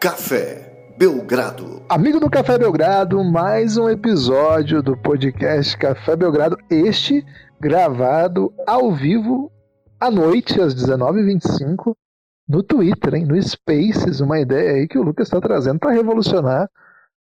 [0.00, 1.82] Café Belgrado.
[1.86, 6.56] Amigo do Café Belgrado, mais um episódio do podcast Café Belgrado.
[6.70, 7.22] Este
[7.60, 9.52] gravado ao vivo
[10.00, 11.94] à noite, às 19h25,
[12.48, 13.26] no Twitter, hein?
[13.26, 14.20] no Spaces.
[14.20, 16.66] Uma ideia aí que o Lucas está trazendo para revolucionar,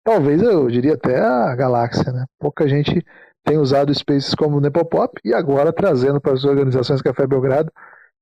[0.01, 2.13] talvez eu diria até a galáxia.
[2.13, 2.23] Né?
[2.39, 3.05] Pouca gente
[3.43, 7.69] tem usado Spaces como Nepopop e agora trazendo para as organizações Café Belgrado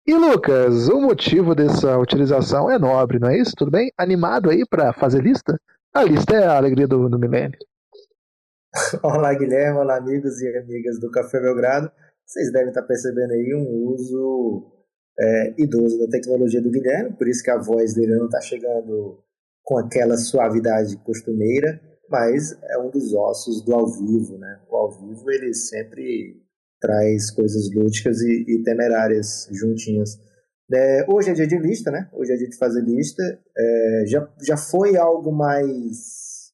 [0.05, 3.53] e Lucas, o motivo dessa utilização é nobre, não é isso?
[3.55, 3.91] Tudo bem?
[3.97, 5.59] Animado aí para fazer lista?
[5.93, 7.57] A lista é a alegria do, do milênio.
[9.03, 11.91] Olá, Guilherme, olá, amigos e amigas do Café Belgrado.
[12.25, 14.71] Vocês devem estar percebendo aí um uso
[15.19, 19.23] é, idoso da tecnologia do Guilherme, por isso que a voz dele não está chegando
[19.63, 24.59] com aquela suavidade costumeira, mas é um dos ossos do ao vivo, né?
[24.69, 26.41] O ao vivo ele sempre
[26.79, 30.17] traz coisas lúdicas e, e temerárias juntinhas.
[30.71, 32.07] É, hoje é dia de lista, né?
[32.13, 33.23] Hoje é dia de fazer lista.
[33.57, 36.53] É, já, já foi algo mais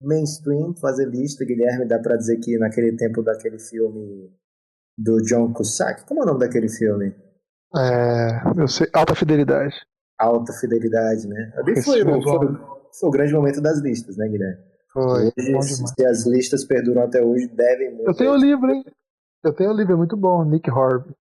[0.00, 1.86] mainstream fazer lista, Guilherme.
[1.86, 4.30] Dá pra dizer que naquele tempo daquele filme
[4.96, 7.14] do John Cusack, como é o nome daquele filme?
[7.76, 9.74] É, eu sei, Alta Fidelidade.
[10.18, 11.52] Alta Fidelidade, né?
[11.56, 12.48] Ali foi, foi, foi,
[12.98, 14.58] foi, o grande momento das listas, né, Guilherme?
[14.92, 15.32] Foi.
[15.54, 18.08] Hoje, se as listas perduram até hoje, devem muito.
[18.08, 18.84] Eu tenho o livro, hein?
[19.42, 21.14] Eu tenho um livro muito bom, Nick Horby.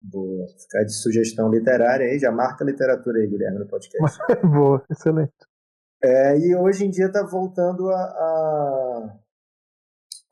[0.00, 0.46] Boa.
[0.48, 4.18] Ficar de sugestão literária aí, já marca a literatura aí, Guilherme, no podcast.
[4.42, 5.34] Boa, excelente.
[6.02, 9.18] É, e hoje em dia tá voltando a, a,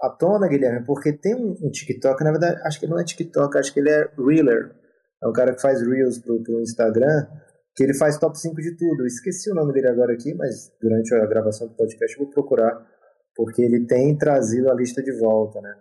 [0.02, 3.58] a tona, Guilherme, porque tem um, um, TikTok, na verdade, acho que não é TikTok,
[3.58, 4.74] acho que ele é Reeler.
[5.22, 7.26] É um cara que faz Reels pro, pro Instagram,
[7.74, 9.02] que ele faz top 5 de tudo.
[9.02, 12.32] Eu esqueci o nome dele agora aqui, mas durante a gravação do podcast eu vou
[12.32, 12.86] procurar,
[13.34, 15.74] porque ele tem trazido a lista de volta, né?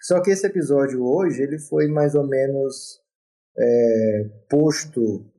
[0.00, 3.00] Só que esse episódio hoje ele foi mais ou menos
[3.58, 5.30] é, posto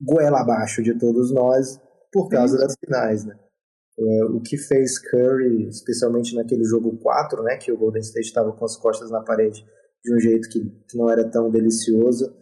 [0.00, 1.80] goela abaixo de todos nós
[2.10, 3.38] por causa das finais, né?
[3.98, 8.50] É, o que fez Curry, especialmente naquele jogo 4, né, que o Golden State estava
[8.52, 9.62] com as costas na parede
[10.02, 12.34] de um jeito que, que não era tão delicioso,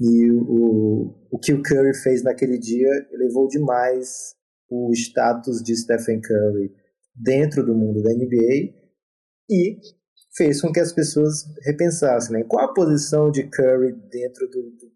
[0.00, 4.34] e o, o que o Curry fez naquele dia elevou demais
[4.68, 6.72] o status de Stephen Curry
[7.14, 8.74] dentro do mundo da NBA
[9.50, 9.78] e
[10.38, 12.44] fez com que as pessoas repensassem, né?
[12.48, 14.92] Qual a posição de Curry dentro do, do,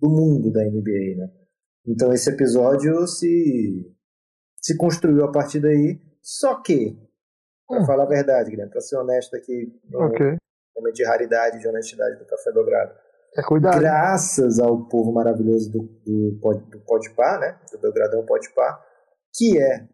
[0.00, 1.30] do mundo da NBA, né?
[1.86, 3.94] Então esse episódio se,
[4.60, 6.96] se construiu a partir daí, só que,
[7.68, 7.86] para hum.
[7.86, 10.36] falar a verdade, Guilherme, para ser honesto aqui, okay.
[10.74, 12.94] momento de raridade, de honestidade do Café Belgrado,
[13.36, 13.80] é cuidado.
[13.80, 16.38] graças ao povo maravilhoso do, do,
[16.70, 17.58] do Podpah, né?
[17.72, 18.78] do Belgradão Podpah,
[19.34, 19.88] que é,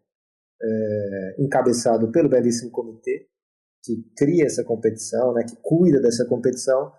[0.60, 3.28] é encabeçado pelo belíssimo comitê,
[3.84, 6.92] que cria essa competição, né, que cuida dessa competição,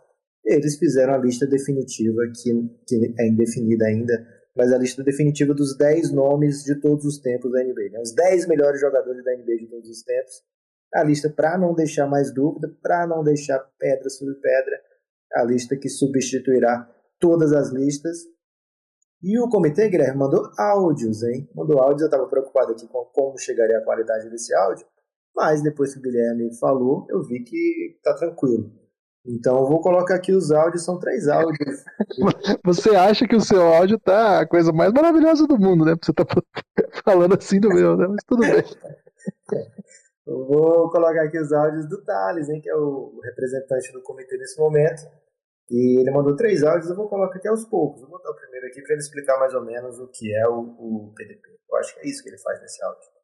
[0.45, 2.51] eles fizeram a lista definitiva, que,
[2.87, 4.13] que é indefinida ainda,
[4.55, 7.91] mas a lista definitiva dos 10 nomes de todos os tempos da NBA.
[7.91, 7.99] Né?
[8.01, 10.33] Os 10 melhores jogadores da NBA de todos os tempos.
[10.93, 14.81] A lista para não deixar mais dúvida, para não deixar pedra sobre pedra.
[15.33, 16.89] A lista que substituirá
[17.19, 18.17] todas as listas.
[19.21, 21.47] E o comitê, Guilherme, mandou áudios, hein?
[21.53, 24.87] Mandou áudios, eu estava preocupado aqui com como chegaria a qualidade desse áudio.
[25.39, 28.69] Mas depois que o Guilherme falou, eu vi que tá tranquilo.
[29.25, 31.85] Então eu vou colocar aqui os áudios, são três áudios.
[32.65, 35.95] Você acha que o seu áudio tá a coisa mais maravilhosa do mundo, né?
[36.01, 36.25] Você tá
[37.05, 38.07] falando assim do meu, né?
[38.07, 38.63] Mas tudo bem.
[40.27, 44.37] Eu vou colocar aqui os áudios do Thales, hein, que é o representante do comitê
[44.37, 45.01] nesse momento.
[45.71, 48.01] E ele mandou três áudios, eu vou colocar aqui aos poucos.
[48.01, 50.59] Vou botar o primeiro aqui para ele explicar mais ou menos o que é o,
[50.59, 51.49] o PDP.
[51.67, 53.18] Eu acho que é isso que ele faz nesse áudio.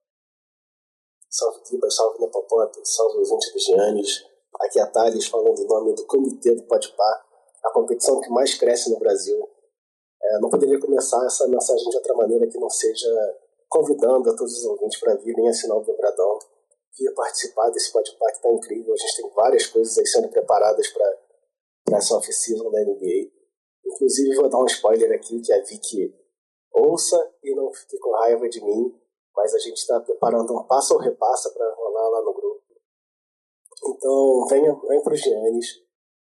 [1.35, 4.23] Salve Kibas, salve Nepopop, salve ouvinte dos Giannis.
[4.61, 7.25] Aqui é a Thales falando em nome do Comitê do Podpar,
[7.61, 9.45] a competição que mais cresce no Brasil.
[10.23, 13.09] É, não poderia começar essa mensagem de outra maneira que não seja
[13.67, 16.39] convidando a todos os ouvintes para virem assinar o Dobradão,
[16.97, 18.93] vir participar desse Podpar que está incrível.
[18.93, 23.29] A gente tem várias coisas aí sendo preparadas para essa off-season da NBA.
[23.85, 26.15] Inclusive, vou dar um spoiler aqui, que a Vicky
[26.71, 29.04] ouça e não fique com raiva de mim
[29.35, 32.63] mas a gente está preparando um passo ou repassa para rolar lá no grupo.
[33.87, 35.67] Então, venha, venha para o Giannis,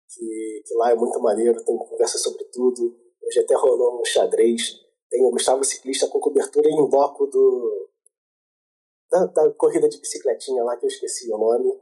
[0.09, 2.97] que, que lá é muito maneiro, tem conversa sobre tudo.
[3.23, 4.81] Hoje até rolou um xadrez.
[5.11, 7.89] Tem o Gustavo Ciclista com cobertura em bloco do,
[9.11, 11.73] da, da, corrida de bicicletinha lá, que eu esqueci o nome.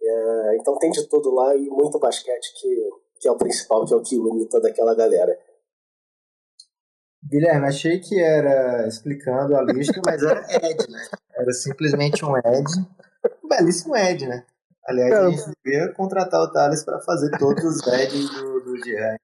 [0.00, 2.90] É, então tem de tudo lá e muito basquete, que,
[3.20, 5.38] que é o principal, que é o que une toda aquela galera.
[7.34, 11.00] Guilherme, achei que era explicando a lista, mas era Ed, né?
[11.36, 12.64] Era simplesmente um Ed.
[13.42, 14.44] Um belíssimo Ed, né?
[14.86, 19.16] Aliás, a gente devia contratar o Thales para fazer todos os Eds do, do GR.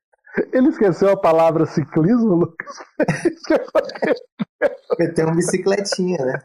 [0.53, 2.77] Ele esqueceu a palavra ciclismo, Lucas?
[4.99, 6.43] Meteu uma bicicletinha, né?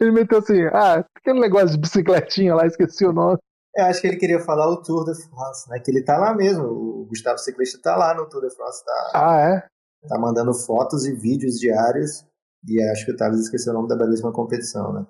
[0.00, 3.38] Ele meteu assim, ah, aquele negócio de bicicletinha lá, esqueci o nome.
[3.76, 5.78] Eu acho que ele queria falar o Tour de France, né?
[5.78, 6.64] Que ele tá lá mesmo.
[6.64, 8.84] O Gustavo Ciclista tá lá no Tour de France.
[8.84, 9.77] Tá, Ah, é?
[10.06, 12.24] Tá mandando fotos e vídeos diários.
[12.66, 15.06] E acho que o Thales esqueceu o nome da belíssima competição, né?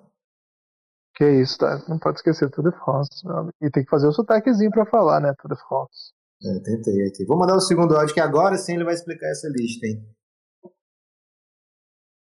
[1.15, 1.83] Que isso, tá?
[1.89, 3.09] Não pode esquecer Tour de France.
[3.61, 5.33] E tem que fazer o sotaquezinho pra falar, né?
[5.37, 6.13] Tour de France.
[6.41, 7.25] É, tentei aqui.
[7.25, 10.01] Vou mandar o segundo áudio, que agora sim ele vai explicar essa lista, hein?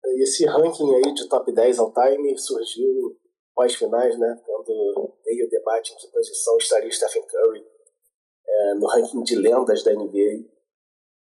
[0.04, 3.18] E esse ranking aí de top 10 all time surgiu
[3.54, 4.38] pós-finais, né?
[4.44, 7.64] Quando veio o debate em que posição estaria Stephen Curry
[8.46, 10.53] é, no ranking de lendas da NBA.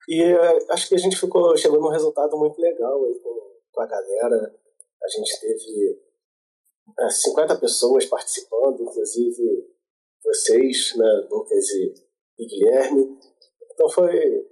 [0.08, 3.82] E é, acho que a gente ficou chegou num resultado muito legal aí com, com
[3.82, 4.58] a galera.
[5.02, 6.00] A gente teve
[6.99, 9.69] é, 50 pessoas participando, inclusive
[10.25, 11.94] vocês, né, Lucas e,
[12.38, 13.19] e Guilherme.
[13.70, 14.49] Então foi,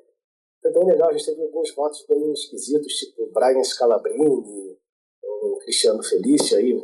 [0.61, 1.09] foi bem legal.
[1.09, 4.79] A gente teve alguns votos bem esquisitos, tipo Brian Scalabrini,
[5.25, 6.75] o Cristiano Felício aí,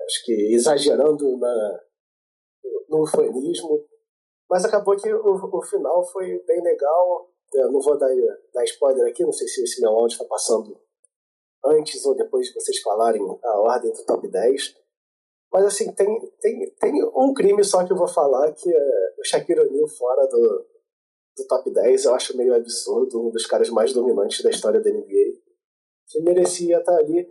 [0.00, 1.80] acho que exagerando na,
[2.88, 3.84] no ufanismo.
[4.48, 7.31] Mas acabou que o, o final foi bem legal.
[7.54, 8.08] Eu não vou dar,
[8.52, 10.80] dar spoiler aqui, não sei se esse meu áudio está passando
[11.64, 14.76] antes ou depois de vocês falarem a ordem do top 10.
[15.52, 19.24] Mas assim, tem, tem, tem um crime só que eu vou falar, que é o
[19.24, 20.66] Shaquille O'Neal fora do,
[21.36, 22.06] do top 10.
[22.06, 25.38] Eu acho meio absurdo, um dos caras mais dominantes da história da NBA,
[26.08, 27.30] que merecia estar ali.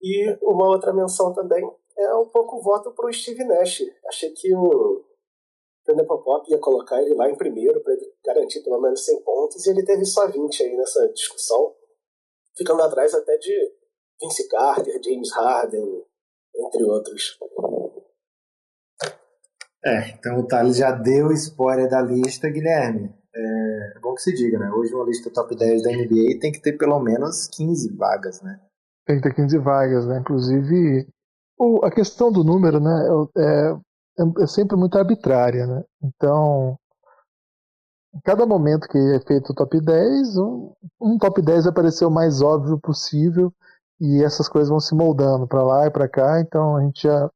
[0.00, 1.62] E uma outra menção também
[1.98, 3.82] é um pouco voto para o Steve Nash.
[4.06, 5.04] Achei que o
[5.88, 9.66] Brandon Popop ia colocar ele lá em primeiro para ele garantir pelo menos 100 pontos
[9.66, 11.74] e ele teve só 20 aí nessa discussão,
[12.56, 13.72] ficando atrás até de
[14.20, 16.04] Vince Carter, James Harden,
[16.66, 17.38] entre outros.
[19.82, 23.14] É, então o Thales já deu spoiler da lista, Guilherme.
[23.34, 24.70] É, é bom que se diga, né?
[24.70, 28.60] Hoje uma lista top 10 da NBA tem que ter pelo menos 15 vagas, né?
[29.06, 30.18] Tem que ter 15 vagas, né?
[30.18, 31.06] Inclusive,
[31.58, 33.06] o- a questão do número, né?
[33.38, 33.87] É,
[34.18, 35.84] é- é sempre muito arbitrária, né?
[36.02, 36.78] Então,
[38.14, 42.04] em cada momento que é feito o top 10, um, um top 10 vai parecer
[42.04, 43.52] o mais óbvio possível
[44.00, 46.40] e essas coisas vão se moldando para lá e para cá.
[46.40, 47.30] Então, a gente já,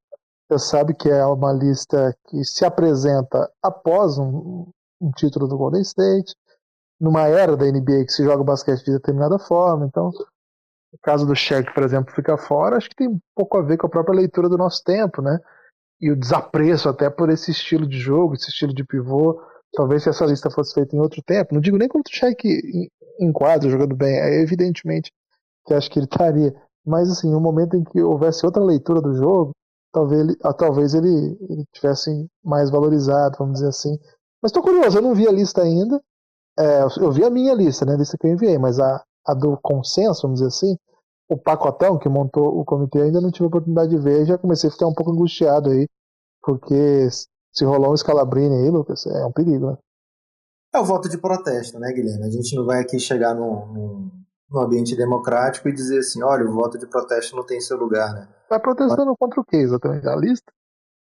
[0.50, 4.66] já sabe que é uma lista que se apresenta após um,
[5.00, 6.34] um título do Golden State,
[7.00, 9.86] numa era da NBA que se joga basquete de determinada forma.
[9.86, 13.62] Então, o caso do Shaq, por exemplo, fica fora, acho que tem um pouco a
[13.62, 15.38] ver com a própria leitura do nosso tempo, né?
[16.02, 19.40] E o desapreço até por esse estilo de jogo, esse estilo de pivô.
[19.72, 22.84] Talvez se essa lista fosse feita em outro tempo, não digo nem como o
[23.20, 25.12] em quadro, jogando bem, é evidentemente
[25.64, 26.54] que acho que ele estaria.
[26.84, 29.52] Mas assim, no momento em que houvesse outra leitura do jogo,
[29.92, 33.96] talvez ele, ah, talvez ele, ele tivesse mais valorizado, vamos dizer assim.
[34.42, 36.02] Mas estou curioso, eu não vi a lista ainda.
[36.58, 37.94] É, eu vi a minha lista, né?
[37.94, 40.76] A lista que eu enviei, mas a, a do consenso, vamos dizer assim,
[41.28, 44.68] o pacotão que montou o comitê ainda não tive a oportunidade de ver, já comecei
[44.68, 45.88] a ficar um pouco angustiado aí,
[46.42, 47.08] porque
[47.52, 49.78] se rolar um escalabrini aí, Lucas, é um perigo, né?
[50.74, 52.24] É o voto de protesto, né, Guilherme?
[52.24, 54.10] A gente não vai aqui chegar num, num,
[54.50, 58.14] num ambiente democrático e dizer assim, olha, o voto de protesto não tem seu lugar,
[58.14, 58.28] né?
[58.48, 60.08] Vai protestando contra o que exatamente?
[60.08, 60.50] A lista?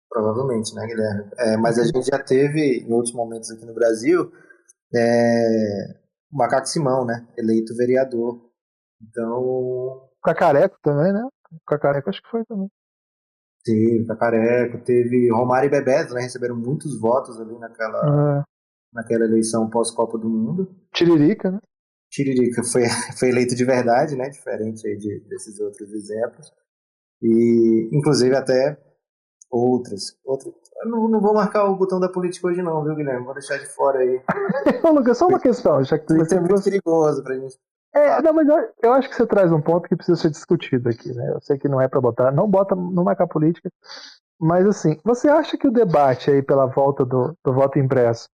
[0.10, 1.30] Provavelmente, né, Guilherme?
[1.38, 4.32] É, mas a gente já teve, em outros momentos aqui no Brasil,
[4.96, 6.00] é,
[6.32, 7.28] o Macaco Simão, né?
[7.38, 8.42] Eleito vereador.
[9.02, 11.28] Então, O Cacareco também, né?
[11.68, 12.70] Cacareco acho que foi também.
[13.64, 16.22] Teve Cacareco, teve Romário e Bebeto, né?
[16.22, 18.46] Receberam muitos votos ali naquela,
[18.94, 20.76] naquela eleição pós-Copa do Mundo.
[20.94, 21.60] Tiririca, né?
[22.10, 22.84] Tiririca foi,
[23.18, 24.30] foi eleito de verdade, né?
[24.30, 26.52] Diferente aí de, desses outros exemplos.
[27.22, 28.78] E, inclusive, até
[29.52, 30.18] outros
[30.82, 33.26] eu não, não vou marcar o botão da política hoje, não, viu, Guilherme?
[33.26, 34.22] Vou deixar de fora aí.
[34.84, 37.58] Ô, Lucas, só uma questão, já que Isso é muito perigoso pra gente.
[37.94, 40.90] É, não, mas eu, eu acho que você traz um ponto que precisa ser discutido
[40.90, 41.32] aqui, né?
[41.32, 43.70] Eu sei que não é pra botar, não bota, não marcar política,
[44.40, 48.30] mas assim, você acha que o debate aí pela volta do, do voto impresso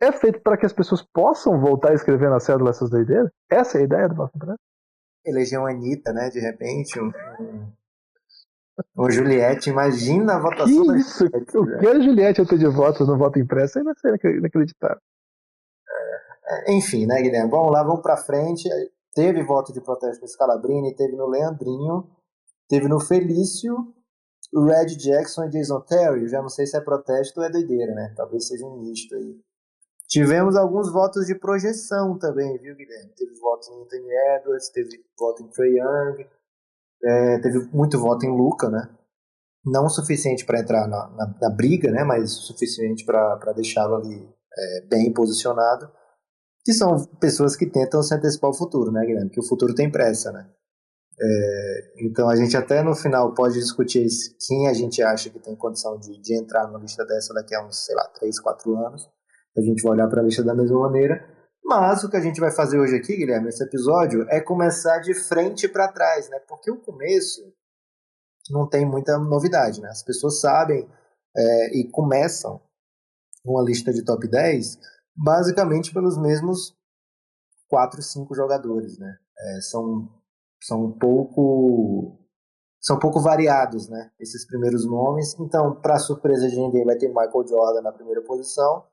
[0.00, 3.30] é feito para que as pessoas possam voltar a escrever na cédula essas doideiras?
[3.50, 4.60] Essa é a ideia do voto impresso?
[5.26, 6.28] Eleger uma Anitta, né?
[6.30, 7.12] De repente, um,
[8.96, 9.70] um, Juliette.
[9.70, 11.26] Imagina a votação Que da isso?
[11.26, 15.00] Juliette, O que a Juliette ia ter de votos no voto impresso ser inacreditável.
[16.68, 17.50] Enfim, né, Guilherme?
[17.50, 18.68] Vamos lá, vamos pra frente.
[19.14, 22.10] Teve voto de protesto no Scalabrini, teve no Leandrinho,
[22.68, 23.74] teve no Felício,
[24.52, 26.28] o Red Jackson e Jason Terry.
[26.28, 28.12] Já não sei se é protesto ou é doideira, né?
[28.16, 29.40] Talvez seja um misto aí.
[30.08, 33.12] Tivemos alguns votos de projeção também, viu, Guilherme?
[33.16, 36.26] Teve voto em Anthony Edwards, teve voto em Trey Young,
[37.02, 38.90] é, teve muito voto em Luca, né?
[39.64, 42.04] Não o suficiente para entrar na, na, na briga, né?
[42.04, 45.90] Mas o suficiente para deixá-lo ali é, bem posicionado
[46.64, 49.30] que são pessoas que tentam se antecipar o futuro, né, Guilherme?
[49.30, 50.48] Que o futuro tem pressa, né?
[51.20, 54.06] É, então a gente até no final pode discutir
[54.48, 57.64] quem a gente acha que tem condição de, de entrar numa lista dessa daqui a
[57.64, 59.08] uns, sei lá, 3, 4 anos.
[59.56, 61.24] A gente vai olhar para a lista da mesma maneira.
[61.64, 65.14] Mas o que a gente vai fazer hoje aqui, Guilherme, nesse episódio, é começar de
[65.14, 66.38] frente para trás, né?
[66.48, 67.40] Porque o começo
[68.50, 69.88] não tem muita novidade, né?
[69.88, 70.86] As pessoas sabem
[71.36, 72.60] é, e começam
[73.44, 74.78] uma lista de top 10
[75.16, 76.76] basicamente pelos mesmos
[77.68, 79.16] 4, 5 jogadores, né?
[79.38, 80.08] É, são,
[80.62, 82.18] são um pouco
[82.80, 84.10] são um pouco variados, né?
[84.20, 85.34] Esses primeiros nomes.
[85.40, 88.84] Então, para surpresa de ninguém, vai ter Michael Jordan na primeira posição.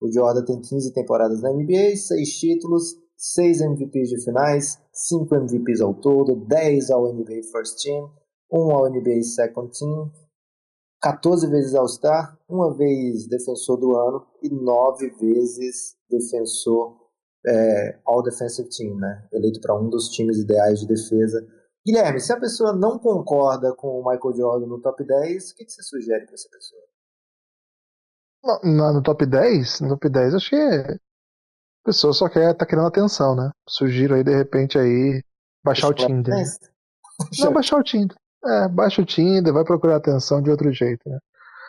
[0.00, 5.80] O Jordan tem 15 temporadas na NBA, 6 títulos, 6 MVPs de finais, 5 MVPs
[5.80, 8.10] ao todo, 10 ao NBA First Team,
[8.50, 10.10] 1 ao NBA Second Team,
[11.02, 16.96] 14 vezes All-Star, uma vez defensor do ano e 9 vezes defensor
[17.44, 19.26] é, All Defensive Team, né?
[19.32, 21.44] eleito para um dos times ideais de defesa.
[21.84, 25.64] Guilherme, se a pessoa não concorda com o Michael Jordan no top 10, o que,
[25.64, 26.82] que você sugere para essa pessoa?
[28.62, 29.80] No, no, top 10?
[29.80, 30.98] No top 10 acho que a
[31.84, 33.50] pessoa só quer tá querendo atenção, né?
[33.68, 35.20] Sugiro aí de repente aí
[35.64, 36.34] baixar o Tinder.
[36.34, 36.44] Né?
[37.40, 38.16] Não, baixar o Tinder.
[38.44, 41.18] É, baixa o Tinder, vai procurar atenção de outro jeito, né?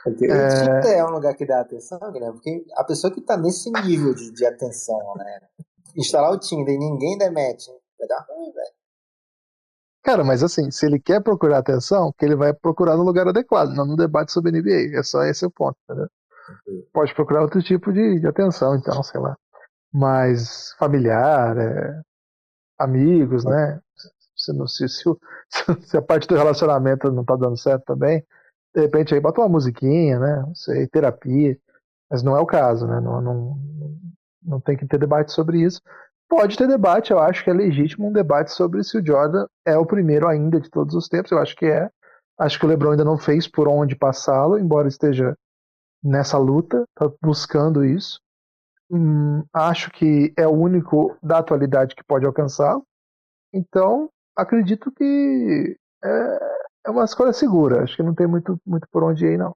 [0.03, 0.29] Porque é...
[0.29, 2.31] o Tinder é um lugar que dá atenção, né?
[2.31, 5.39] Porque a pessoa que tá nesse nível de, de atenção, né?
[5.95, 8.73] Instalar o Tinder e ninguém demete, vai dar ruim, velho.
[10.03, 13.69] Cara, mas assim, se ele quer procurar atenção, que ele vai procurar no lugar adequado,
[13.69, 14.99] não no debate sobre NBA.
[14.99, 16.09] É só esse o ponto, entendeu?
[16.67, 16.83] Uhum.
[16.91, 19.37] Pode procurar outro tipo de, de, atenção, então, sei lá.
[19.93, 22.01] Mais familiar, é,
[22.77, 23.79] amigos, né?
[24.43, 25.03] Se, se, se,
[25.87, 28.25] se, a parte do relacionamento não tá dando certo também,
[28.75, 30.43] de repente aí bota uma musiquinha, né?
[30.45, 31.57] Não sei, terapia.
[32.09, 32.99] Mas não é o caso, né?
[32.99, 33.57] Não, não,
[34.43, 35.81] não tem que ter debate sobre isso.
[36.29, 39.77] Pode ter debate, eu acho que é legítimo um debate sobre se o Jordan é
[39.77, 41.31] o primeiro ainda de todos os tempos.
[41.31, 41.89] Eu acho que é.
[42.39, 45.37] Acho que o LeBron ainda não fez por onde passá-lo, embora esteja
[46.03, 48.19] nessa luta, tá buscando isso.
[48.91, 52.83] Hum, acho que é o único da atualidade que pode alcançá-lo.
[53.53, 56.39] Então, acredito que é,
[56.87, 57.83] é uma escolha segura.
[57.83, 59.55] Acho que não tem muito, muito por onde ir, não.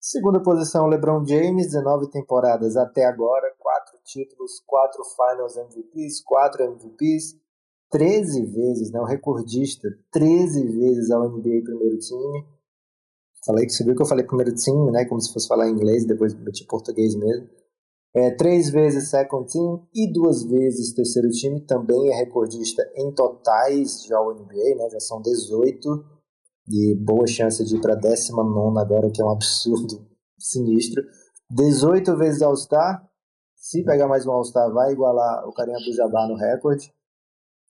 [0.00, 7.36] Segunda posição, LeBron James, 19 temporadas até agora, 4 títulos, 4 Finals MVPs, 4 MVPs,
[7.88, 12.44] 13 vezes, né, o recordista, 13 vezes ao NBA primeiro time.
[13.46, 16.34] Falei que viu que eu falei primeiro time, né, como se fosse falar inglês, depois
[16.34, 17.48] meti português mesmo.
[18.14, 24.04] É, três vezes second team e duas vezes terceiro time, também é recordista em totais
[24.04, 26.04] já o NBA, né, já são 18
[26.68, 30.06] e boa chance de ir para 19 agora, que é um absurdo
[30.38, 31.02] sinistro.
[31.50, 33.02] 18 vezes All-Star,
[33.56, 36.92] se pegar mais um All-Star vai igualar o carinha do Jabá no recorde.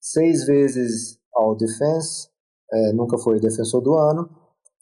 [0.00, 2.28] Seis vezes All Defense,
[2.72, 4.28] é, nunca foi defensor do ano.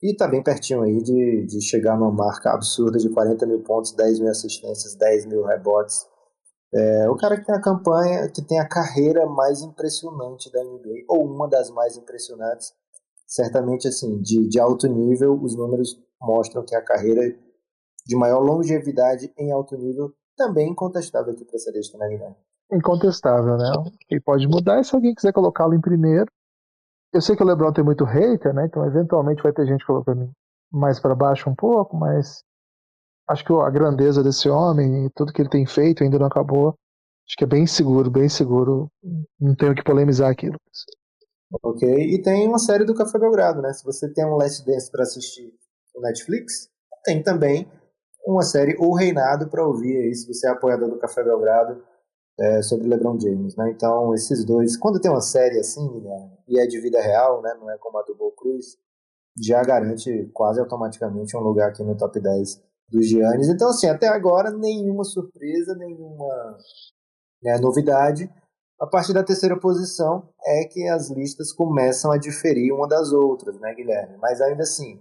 [0.02, 3.92] E tá bem pertinho aí de, de chegar numa marca absurda de 40 mil pontos,
[3.92, 6.06] 10 mil assistências, 10 mil rebotes.
[6.72, 11.04] É, o cara que tem a campanha, que tem a carreira mais impressionante da NBA,
[11.08, 12.72] ou uma das mais impressionantes.
[13.26, 17.22] Certamente, assim, de, de alto nível, os números mostram que a carreira
[18.06, 22.36] de maior longevidade em alto nível também incontestável aqui para essa lista, né, Guilherme?
[22.72, 23.70] Incontestável, né?
[24.10, 26.26] E pode mudar se alguém quiser colocá-lo em primeiro.
[27.12, 28.66] Eu sei que o LeBron tem muito hater, né?
[28.66, 30.30] Então eventualmente vai ter gente colocando
[30.70, 32.42] mais para baixo um pouco, mas
[33.28, 36.74] acho que a grandeza desse homem e tudo que ele tem feito ainda não acabou.
[37.26, 38.88] Acho que é bem seguro, bem seguro.
[39.40, 40.56] Não tenho que polemizar aquilo.
[41.62, 43.72] Ok, e tem uma série do Café Belgrado, né?
[43.72, 45.52] Se você tem um Last Dance para assistir
[45.94, 46.68] no Netflix,
[47.04, 47.70] tem também
[48.24, 51.82] uma série O Reinado para ouvir aí, se você é apoiador do Café Belgrado
[52.40, 53.70] é, sobre LeBron James, né?
[53.70, 57.54] Então, esses dois, quando tem uma série assim, né, e é de vida real, né,
[57.60, 58.78] não é como a do Bo Cruz,
[59.38, 63.48] já garante quase automaticamente um lugar aqui no top 10 dos Giannis.
[63.48, 66.58] Então, assim, até agora, nenhuma surpresa, nenhuma
[67.42, 68.30] né, novidade.
[68.80, 73.60] A partir da terceira posição é que as listas começam a diferir uma das outras,
[73.60, 74.16] né, Guilherme?
[74.16, 75.00] Mas ainda assim,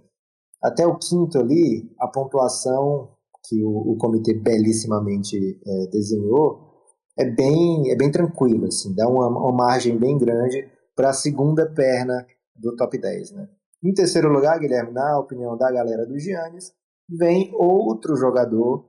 [0.62, 3.16] até o quinto ali, a pontuação
[3.48, 6.69] que o, o comitê belíssimamente é, desenhou
[7.18, 11.66] é bem, é bem tranquilo, assim, dá uma, uma margem bem grande para a segunda
[11.70, 12.26] perna
[12.56, 13.32] do top 10.
[13.32, 13.48] Né?
[13.82, 16.72] Em terceiro lugar, Guilherme, na opinião da galera do Giannis,
[17.08, 18.86] vem outro jogador.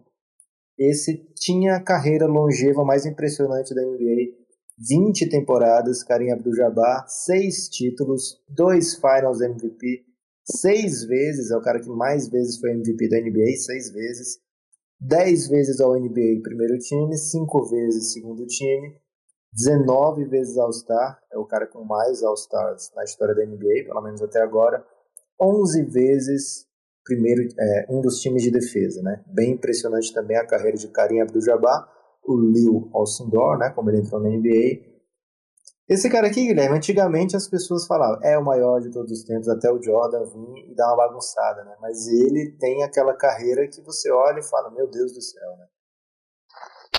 [0.77, 4.41] Esse tinha a carreira longeva mais impressionante da NBA.
[4.77, 10.03] 20 temporadas, Karim Abdul-Jabbar, 6 títulos, 2 Finals MVP,
[10.43, 14.39] 6 vezes, é o cara que mais vezes foi MVP da NBA, 6 vezes.
[15.01, 18.95] 10 vezes ao NBA primeiro time, 5 vezes segundo time,
[19.51, 24.21] 19 vezes All-Star, é o cara com mais All-Stars na história da NBA, pelo menos
[24.21, 24.85] até agora.
[25.41, 26.67] 11 vezes
[27.03, 29.23] primeiro é, um dos times de defesa, né?
[29.27, 31.89] Bem impressionante também a carreira de Karim Abdul-Jabbar,
[32.23, 33.71] o Lil Alcindor, né?
[33.71, 34.90] Como ele entrou na NBA.
[35.91, 39.49] Esse cara aqui, Guilherme, antigamente as pessoas falavam é o maior de todos os tempos,
[39.49, 41.75] até o Jordan vir e dar uma bagunçada, né?
[41.81, 45.65] Mas ele tem aquela carreira que você olha e fala, meu Deus do céu, né?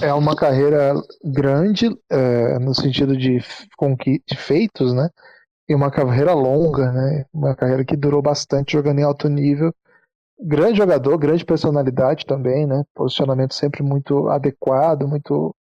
[0.02, 0.92] É uma carreira
[1.24, 5.08] grande é, no sentido de, de feitos, né?
[5.66, 7.24] E uma carreira longa, né?
[7.32, 9.72] Uma carreira que durou bastante jogando em alto nível
[10.38, 12.84] grande jogador, grande personalidade também, né?
[12.94, 15.54] Posicionamento sempre muito adequado, muito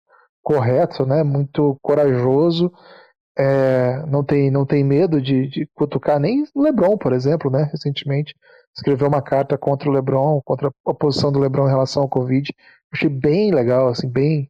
[0.42, 1.22] correto, né?
[1.22, 2.72] Muito corajoso.
[3.40, 7.70] É, não tem não tem medo de, de cutucar nem o LeBron, por exemplo, né?
[7.72, 8.36] Recentemente
[8.76, 12.54] escreveu uma carta contra o LeBron, contra a posição do LeBron em relação ao Covid.
[12.94, 14.50] Achei bem legal, assim, bem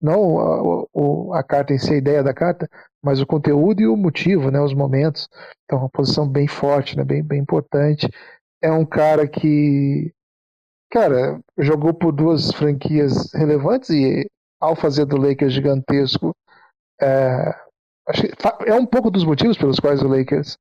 [0.00, 0.86] não
[1.32, 2.68] a, a, carta em si, a ideia da carta,
[3.02, 4.60] mas o conteúdo e o motivo, né?
[4.60, 5.28] Os momentos.
[5.64, 7.04] Então, uma posição bem forte, né?
[7.04, 8.08] Bem bem importante
[8.62, 10.12] é um cara que,
[10.90, 14.28] cara, jogou por duas franquias relevantes e
[14.60, 16.34] ao fazer do Lakers gigantesco,
[17.00, 17.54] é,
[18.66, 20.58] é um pouco dos motivos pelos quais o Lakers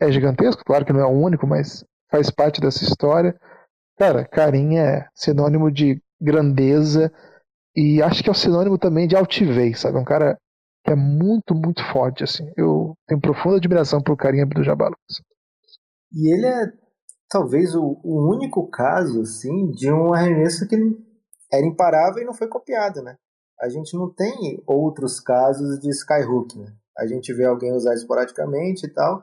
[0.00, 0.64] é gigantesco.
[0.64, 3.38] Claro que não é o único, mas faz parte dessa história.
[3.98, 7.12] Cara, Karim é sinônimo de grandeza
[7.76, 9.98] e acho que é o sinônimo também de altivez, sabe?
[9.98, 10.38] Um cara
[10.84, 12.44] que é muito, muito forte, assim.
[12.56, 14.92] Eu tenho profunda admiração por Karim Abdul-Jabbar.
[16.12, 16.72] E ele é
[17.28, 20.76] talvez o, o único caso assim de um arremesso que
[21.52, 23.16] era imparável e não foi copiado, né?
[23.60, 26.72] A gente não tem outros casos de skyhook, né?
[26.98, 29.22] A gente vê alguém usar esporadicamente e tal,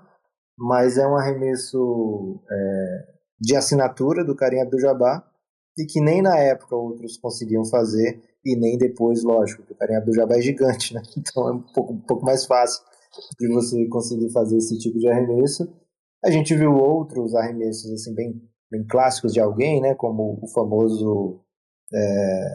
[0.58, 3.06] mas é um arremesso é,
[3.40, 5.26] de assinatura do Karim Abdul-Jabbar
[5.78, 9.96] e que nem na época outros conseguiam fazer e nem depois, lógico, porque o Karim
[9.96, 11.02] Abdul-Jabbar é gigante, né?
[11.18, 12.84] Então é um pouco, um pouco mais fácil
[13.40, 15.68] de você conseguir fazer esse tipo de arremesso.
[16.24, 21.42] A gente viu outros arremessos assim bem, bem clássicos de alguém, né, como o famoso
[21.94, 22.46] é,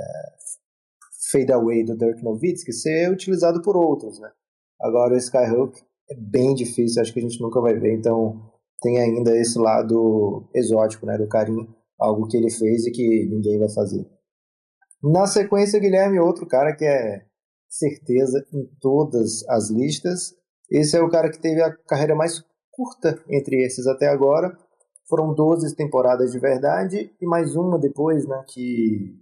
[1.31, 4.31] fade away do Dirk Nowitzki ser utilizado por outros, né?
[4.81, 8.99] Agora o Skyhook é bem difícil, acho que a gente nunca vai ver, então tem
[8.99, 11.67] ainda esse lado exótico, né, do Karim,
[11.99, 14.07] algo que ele fez e que ninguém vai fazer.
[15.03, 17.25] Na sequência, Guilherme, outro cara que é
[17.69, 20.35] certeza em todas as listas.
[20.71, 24.57] Esse é o cara que teve a carreira mais curta entre esses até agora.
[25.09, 29.15] Foram 12 temporadas de verdade e mais uma depois, né, que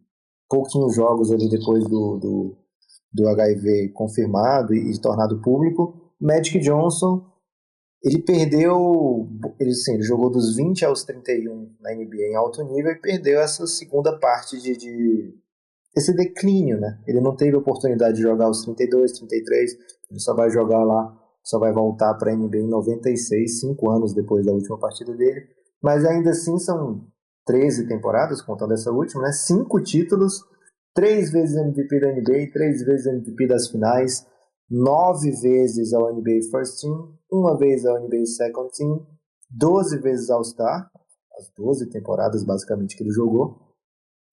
[0.49, 2.57] pouquinhos jogos ali depois do, do,
[3.13, 6.13] do HIV confirmado e, e tornado público.
[6.21, 7.25] Magic Johnson,
[8.03, 9.29] ele perdeu,
[9.61, 13.41] ele, sim, ele jogou dos 20 aos 31 na NBA em alto nível e perdeu
[13.41, 15.35] essa segunda parte de, de
[15.97, 17.01] esse declínio, né?
[17.07, 19.73] Ele não teve oportunidade de jogar aos 32, 33,
[20.11, 24.15] ele só vai jogar lá só vai voltar para a NBA em 96, cinco anos
[24.15, 25.47] depois da última partida dele.
[25.81, 27.07] Mas ainda assim são
[27.45, 29.33] 13 temporadas, contando essa última, né?
[29.33, 30.43] Cinco títulos,
[30.95, 34.27] três vezes MVP da NBA, três vezes MVP das finais,
[34.71, 39.07] nove vezes ao NBA First Team, uma vez ao NBA Second Team,
[39.51, 40.91] 12 vezes All-Star,
[41.39, 43.59] as 12 temporadas basicamente que ele jogou,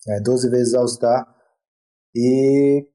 [0.07, 1.27] é, 12 vezes All-Star,
[2.15, 2.87] e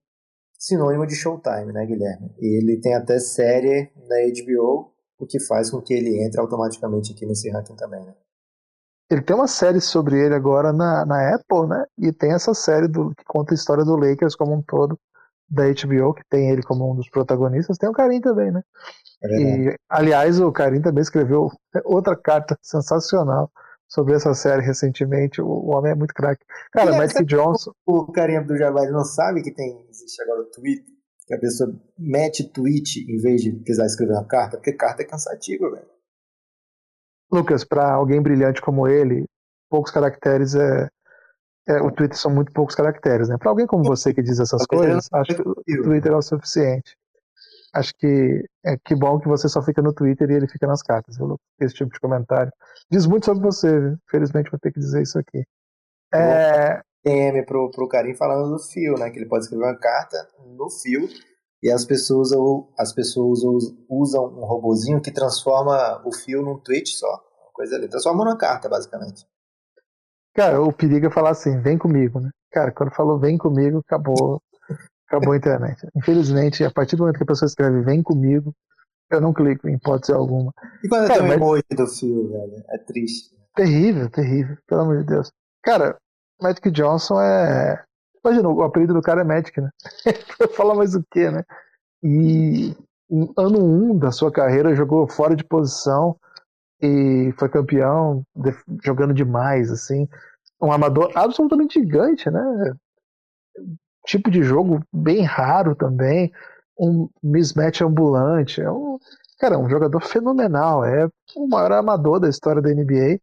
[0.59, 2.35] sinônimo de Showtime, né, Guilherme?
[2.39, 7.13] E ele tem até série na HBO, o que faz com que ele entre automaticamente
[7.13, 8.15] aqui nesse ranking também, né?
[9.11, 11.85] Ele tem uma série sobre ele agora na, na Apple, né?
[11.99, 14.99] E tem essa série do, que conta a história do Lakers como um todo,
[15.49, 17.79] da HBO, que tem ele como um dos protagonistas.
[17.79, 18.63] Tem o Karim também, né?
[19.23, 21.51] É e, aliás, o Karim também escreveu
[21.85, 23.51] outra carta sensacional
[23.89, 25.41] sobre essa série recentemente.
[25.41, 26.45] O, o homem é muito craque.
[26.73, 27.73] Cara, é, Magic Johnson.
[27.87, 30.85] O Karim Abdul-Jabbar não sabe que tem existe agora o tweet,
[31.27, 35.07] que a pessoa mete tweet em vez de precisar escrever uma carta, porque carta é
[35.07, 35.96] cansativa, velho.
[37.31, 39.25] Lucas, para alguém brilhante como ele,
[39.69, 40.89] poucos caracteres é,
[41.69, 43.37] é, o Twitter são muito poucos caracteres, né?
[43.39, 46.97] Para alguém como você que diz essas coisas, acho que o Twitter é o suficiente
[47.77, 50.83] acho que é que bom que você só fica no Twitter e ele fica nas
[50.83, 51.39] cartas, viu?
[51.61, 52.53] esse tipo de comentário.
[52.91, 53.99] Diz muito sobre você, viu?
[54.11, 55.45] Felizmente vou ter que dizer isso aqui.
[56.13, 56.81] É...
[57.05, 59.11] DM pro, pro Karim falando do fio, né?
[59.11, 61.09] Que ele pode escrever uma carta no fio
[61.67, 62.31] e as pessoas,
[62.79, 63.41] as pessoas
[63.89, 67.09] usam um robozinho que transforma o fio num tweet só.
[67.09, 67.89] Uma coisa ali.
[67.89, 69.27] Transforma numa carta, basicamente.
[70.35, 72.31] Cara, o perigo é falar assim, vem comigo, né?
[72.53, 74.41] Cara, quando falou vem comigo, acabou
[75.09, 75.87] Acabou a internet.
[75.97, 78.53] Infelizmente, a partir do momento que a pessoa escreve vem comigo,
[79.11, 80.53] eu não clico em hipótese alguma.
[80.83, 81.37] E quando Cara, um mas...
[81.37, 82.65] emoji do fio, velho?
[82.71, 83.37] É triste.
[83.55, 85.31] Terrível, terrível, pelo amor de Deus.
[85.63, 85.97] Cara,
[86.43, 87.83] Magic Johnson é.
[88.27, 89.71] Imagina, o apelido do cara é Magic, né?
[90.57, 91.45] Falar mais o quê, né?
[92.03, 92.77] e
[93.11, 96.17] em ano 1 um da sua carreira jogou fora de posição
[96.81, 98.23] e foi campeão
[98.85, 100.09] jogando demais, assim.
[100.61, 102.75] Um amador absolutamente gigante, né?
[104.05, 106.33] Tipo de jogo bem raro também.
[106.79, 108.61] Um mismatch ambulante.
[108.61, 108.99] É um,
[109.39, 110.85] cara, um jogador fenomenal.
[110.85, 113.21] É o maior amador da história da NBA.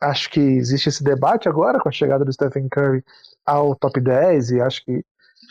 [0.00, 3.02] Acho que existe esse debate agora com a chegada do Stephen Curry
[3.44, 5.04] ao top 10 e acho que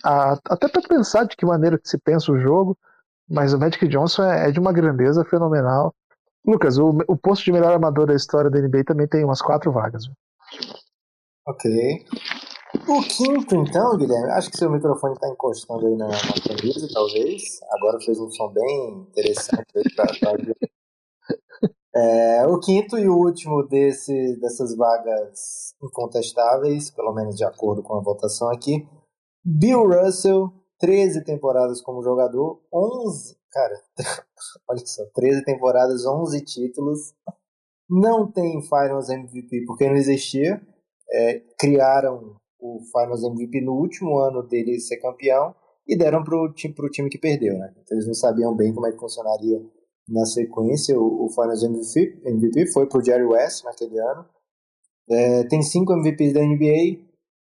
[0.04, 2.78] a, até para pensar de que maneira que se pensa o jogo,
[3.30, 5.94] mas o Magic Johnson é, é de uma grandeza fenomenal.
[6.46, 9.72] Lucas, o, o posto de melhor amador da história da NBA também tem umas quatro
[9.72, 10.04] vagas.
[11.48, 12.06] Ok.
[12.88, 17.60] O quinto, então, Guilherme, acho que seu microfone está encostando aí na, na camisa, talvez.
[17.72, 20.12] Agora fez um som bem interessante para
[21.96, 28.02] é, o quinto e último desse, dessas vagas incontestáveis, pelo menos de acordo com a
[28.02, 28.88] votação aqui,
[29.46, 33.76] Bill Russell, 13 temporadas como jogador, 11, cara,
[34.68, 37.14] olha só, 13 temporadas, 11 títulos,
[37.90, 40.62] não tem Finals MVP porque não existia,
[41.12, 45.54] é, criaram o Finals MVP no último ano dele ser campeão
[45.88, 47.74] e deram para o time, que perdeu, né?
[47.78, 49.62] Então eles não sabiam bem como é que funcionaria
[50.08, 54.26] na sequência o, o Finals MVP, MVP foi para o Jerry West naquele ano.
[55.10, 57.04] É, tem cinco MVPs da NBA.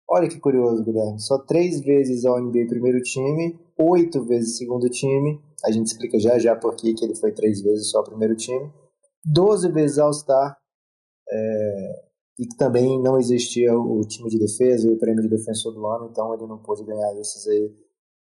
[0.10, 1.20] Olha que curioso, Guilherme.
[1.20, 5.41] Só três vezes ao NBA primeiro time, oito vezes segundo time.
[5.65, 8.72] A gente explica já já por que ele foi três vezes só primeiro time.
[9.26, 10.58] Doze vezes All-Star.
[11.30, 12.08] É,
[12.39, 15.86] e que também não existia o time de defesa e o prêmio de defensor do
[15.88, 17.76] ano, então ele não pôde ganhar esses aí.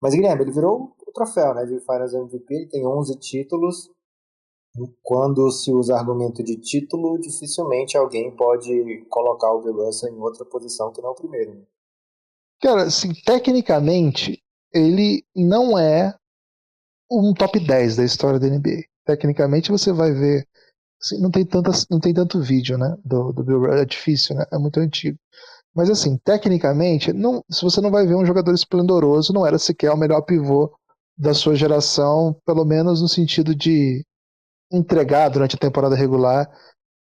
[0.00, 3.90] Mas Guilherme, ele virou o troféu, né, de Finals MVP, ele tem 11 títulos,
[5.02, 10.92] quando se usa argumento de título, dificilmente alguém pode colocar o Russell em outra posição
[10.92, 11.54] que não o primeiro.
[11.54, 11.62] Né?
[12.60, 16.14] Cara, assim, tecnicamente, ele não é
[17.10, 18.82] um top 10 da história da NBA.
[19.04, 20.46] Tecnicamente, você vai ver.
[21.00, 22.96] Assim, não, tem tantas, não tem tanto vídeo, né?
[23.04, 23.78] Do, do Bill Russell.
[23.78, 24.44] É difícil, né?
[24.52, 25.18] É muito antigo.
[25.74, 29.92] Mas, assim, tecnicamente, não, se você não vai ver um jogador esplendoroso, não era sequer
[29.92, 30.74] o melhor pivô
[31.16, 34.04] da sua geração, pelo menos no sentido de
[34.70, 36.48] entregar durante a temporada regular.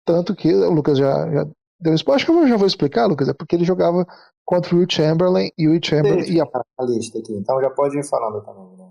[0.04, 1.46] Tanto que o Lucas já, já
[1.80, 2.16] deu spoiler.
[2.16, 3.28] Acho que eu já vou explicar, Lucas.
[3.28, 4.06] É porque ele jogava
[4.44, 6.24] contra o Will Chamberlain e o Will Chamberlain.
[6.24, 6.82] Deixa, a...
[6.82, 8.76] a lista aqui, então já pode ir falando também.
[8.76, 8.90] Né?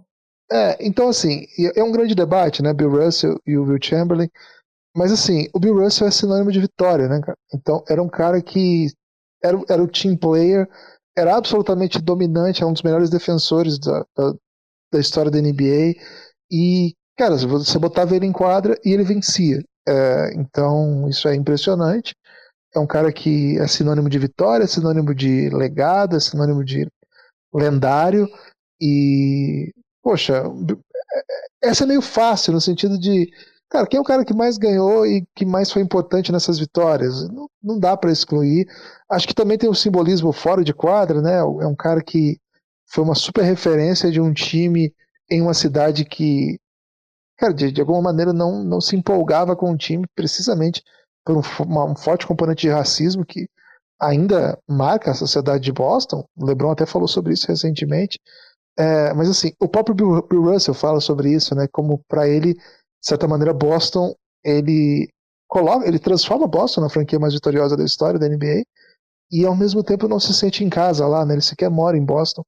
[0.51, 2.73] É, então assim, é um grande debate, né?
[2.73, 4.29] Bill Russell e o Will Chamberlain.
[4.95, 7.37] Mas assim, o Bill Russell é sinônimo de vitória, né, cara?
[7.53, 8.87] Então era um cara que
[9.43, 10.67] era, era o team player,
[11.17, 14.33] era absolutamente dominante, é um dos melhores defensores da, da,
[14.93, 15.95] da história da NBA.
[16.51, 19.61] E Cara, você botava ele em quadra e ele vencia.
[19.85, 22.15] É, então, isso é impressionante.
[22.73, 26.87] É um cara que é sinônimo de vitória, é sinônimo de legado, é sinônimo de
[27.53, 28.25] lendário.
[28.81, 30.43] E, poxa,
[31.61, 33.29] essa é meio fácil no sentido de,
[33.69, 37.27] cara, quem é o cara que mais ganhou e que mais foi importante nessas vitórias?
[37.27, 38.65] Não, não dá para excluir.
[39.11, 41.39] Acho que também tem um simbolismo fora de quadra, né?
[41.39, 42.39] É um cara que
[42.87, 44.93] foi uma super referência de um time
[45.29, 46.57] em uma cidade que
[47.39, 50.83] cara, de, de alguma maneira não, não se empolgava com o time, precisamente
[51.25, 53.47] por um, uma, um forte componente de racismo que
[53.99, 56.25] ainda marca a sociedade de Boston.
[56.37, 58.19] O LeBron até falou sobre isso recentemente.
[58.77, 61.67] É, mas assim, o próprio Bill, Bill, Russell fala sobre isso, né?
[61.71, 62.61] Como para ele, de
[63.01, 65.09] certa maneira, Boston ele
[65.47, 68.63] coloca, ele transforma Boston na franquia mais vitoriosa da história da NBA
[69.31, 71.33] e ao mesmo tempo não se sente em casa lá, né?
[71.33, 72.43] Ele sequer mora em Boston.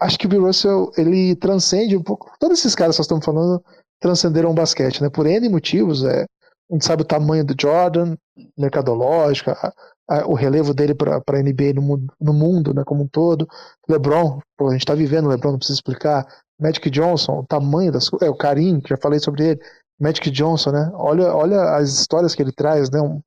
[0.00, 2.30] Acho que o Bill Russell ele transcende um pouco.
[2.38, 3.62] Todos esses caras que nós estamos falando
[4.00, 5.10] transcenderam o basquete, né?
[5.10, 6.22] Por N motivos, é,
[6.70, 8.16] a gente sabe o tamanho do Jordan,
[8.56, 9.72] mercadológico, a,
[10.08, 13.48] a, o relevo dele para a NBA no, no, mundo, né, como um todo.
[13.88, 16.26] LeBron, pô, a gente está vivendo LeBron, não precisa explicar.
[16.60, 19.60] Magic Johnson, o tamanho das é o que já falei sobre ele.
[19.98, 20.90] Magic Johnson, né?
[20.94, 23.00] Olha, olha as histórias que ele traz, né?
[23.00, 23.20] Um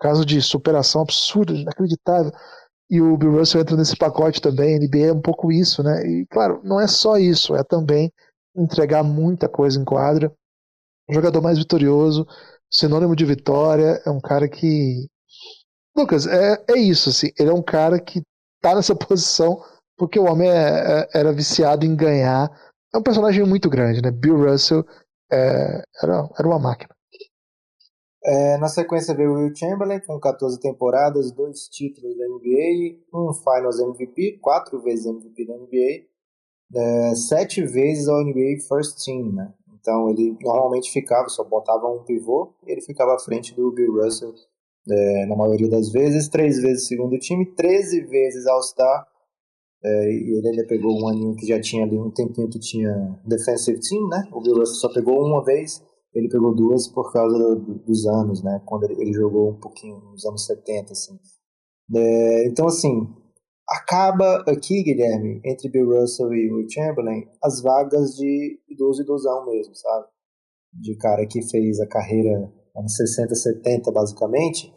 [0.00, 2.32] caso de superação absurda, inacreditável.
[2.90, 4.78] E o Bill Russell entra nesse pacote também.
[4.78, 6.06] NBA é um pouco isso, né?
[6.06, 8.12] E claro, não é só isso, é também
[8.56, 10.32] entregar muita coisa em quadra.
[11.08, 12.26] Um jogador mais vitorioso,
[12.70, 15.06] sinônimo de vitória, é um cara que.
[15.96, 17.28] Lucas, é, é isso, assim.
[17.38, 18.22] Ele é um cara que
[18.60, 19.62] tá nessa posição
[19.96, 22.50] porque o homem é, é, era viciado em ganhar.
[22.92, 24.10] É um personagem muito grande, né?
[24.10, 24.84] Bill Russell
[25.30, 26.94] é, era, era uma máquina.
[28.26, 33.34] É, na sequência veio o Will Chamberlain com 14 temporadas, dois títulos da NBA, um
[33.34, 36.06] Finals MVP, quatro vezes MVP da NBA,
[36.74, 39.52] é, sete vezes ao NBA First Team, né?
[39.80, 44.02] Então ele normalmente ficava, só botava um pivô e ele ficava à frente do Bill
[44.02, 44.34] Russell
[44.90, 49.06] é, na maioria das vezes, três vezes segundo time, 13 vezes All-Star,
[49.86, 53.20] É, e ele ainda pegou um aninho que já tinha ali, um tempinho que tinha
[53.22, 54.26] defensive team, né?
[54.32, 55.82] O Bill Russell só pegou uma vez,
[56.14, 58.62] ele pegou duas por causa do, do, dos anos, né?
[58.64, 61.18] Quando ele, ele, jogou um pouquinho nos anos 70, assim.
[61.94, 63.06] É, então, assim,
[63.68, 69.46] acaba aqui, Guilherme, entre Bill Russell e Will Chamberlain, as vagas de idoso e idosão
[69.46, 70.06] mesmo, sabe?
[70.72, 74.74] De cara que fez a carreira anos 60, 70, basicamente.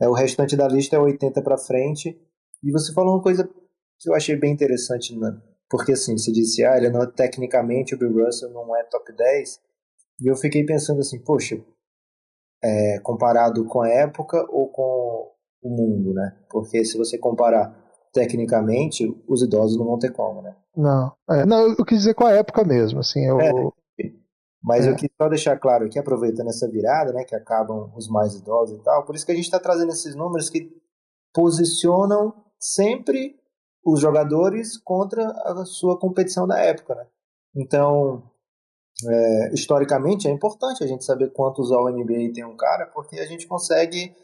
[0.00, 2.18] É, o restante da lista é 80 para frente.
[2.62, 3.48] E você falou uma coisa
[3.98, 5.40] que eu achei bem interessante, né?
[5.68, 9.60] porque assim, se disse, ah, ele não, tecnicamente o Bill Russell não é top 10,
[10.20, 11.62] e eu fiquei pensando assim, poxa,
[12.62, 16.36] é, comparado com a época ou com o mundo, né?
[16.50, 20.54] Porque se você comparar tecnicamente, os idosos não vão ter como, né?
[20.76, 23.40] Não, é, não eu quis dizer com a época mesmo, assim, eu...
[23.40, 23.52] É,
[24.62, 24.90] mas é.
[24.90, 28.78] eu quis só deixar claro aqui, aproveitando essa virada, né, que acabam os mais idosos
[28.78, 30.70] e tal, por isso que a gente está trazendo esses números que
[31.32, 33.36] posicionam sempre
[33.84, 37.06] os jogadores contra a sua competição da época, né?
[37.56, 38.22] Então,
[39.06, 43.26] é, historicamente é importante a gente saber quantos All NBA tem um cara, porque a
[43.26, 44.14] gente consegue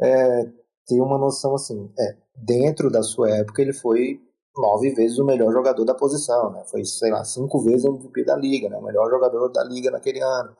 [0.00, 0.46] é,
[0.86, 4.20] ter uma noção assim, é, dentro da sua época ele foi
[4.56, 6.64] nove vezes o melhor jogador da posição, né?
[6.66, 8.76] Foi, sei lá, cinco vezes MVP da liga, né?
[8.76, 10.56] O melhor jogador da liga naquele ano.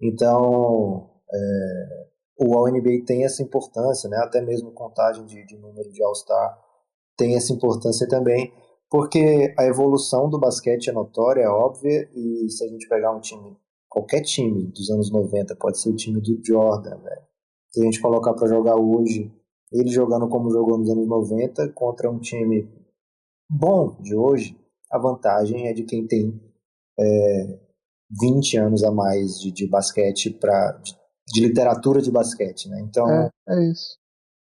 [0.00, 2.06] Então, é,
[2.38, 4.16] o All-NBA tem essa importância, né?
[4.18, 6.66] Até mesmo contagem de, de número de All-Star
[7.16, 8.52] tem essa importância também,
[8.90, 13.20] porque a evolução do basquete é notória, é óbvia, e se a gente pegar um
[13.20, 13.56] time,
[13.88, 17.16] qualquer time dos anos 90, pode ser o time do Jordan, né?
[17.70, 19.32] Se a gente colocar para jogar hoje,
[19.80, 22.68] ele jogando como jogou nos anos 90 contra um time
[23.50, 24.58] bom de hoje,
[24.90, 26.40] a vantagem é de quem tem
[26.98, 27.58] é,
[28.20, 30.96] 20 anos a mais de, de basquete para de,
[31.32, 32.80] de, literatura de basquete, né?
[32.80, 33.98] Então é, é isso.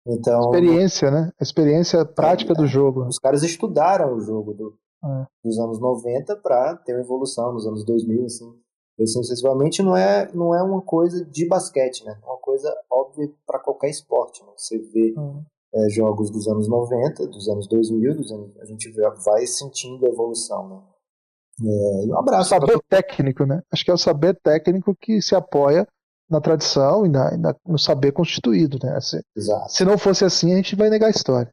[0.07, 1.33] Então, experiência, né?
[1.41, 3.07] A experiência prática é, do jogo.
[3.07, 5.27] Os caras estudaram o jogo do, é.
[5.45, 8.66] dos anos 90 para ter uma evolução nos anos 2000, assim.
[9.01, 12.19] Assim, sucessivamente não é, não é uma coisa de basquete, né?
[12.23, 14.43] É uma coisa óbvia para qualquer esporte.
[14.43, 14.49] Né?
[14.57, 15.45] Você vê uhum.
[15.75, 18.91] é, jogos dos anos 90, dos anos 2000, dos anos, a gente
[19.25, 20.83] vai sentindo a evolução, né?
[21.63, 22.55] É, um abraço.
[22.55, 23.03] O saber pra...
[23.03, 23.63] técnico, né?
[23.71, 25.87] Acho que é o saber técnico que se apoia
[26.29, 28.99] na tradição e, na, e na, no saber constituído, né?
[29.01, 29.21] Se,
[29.69, 31.51] se não fosse assim, a gente vai negar a história.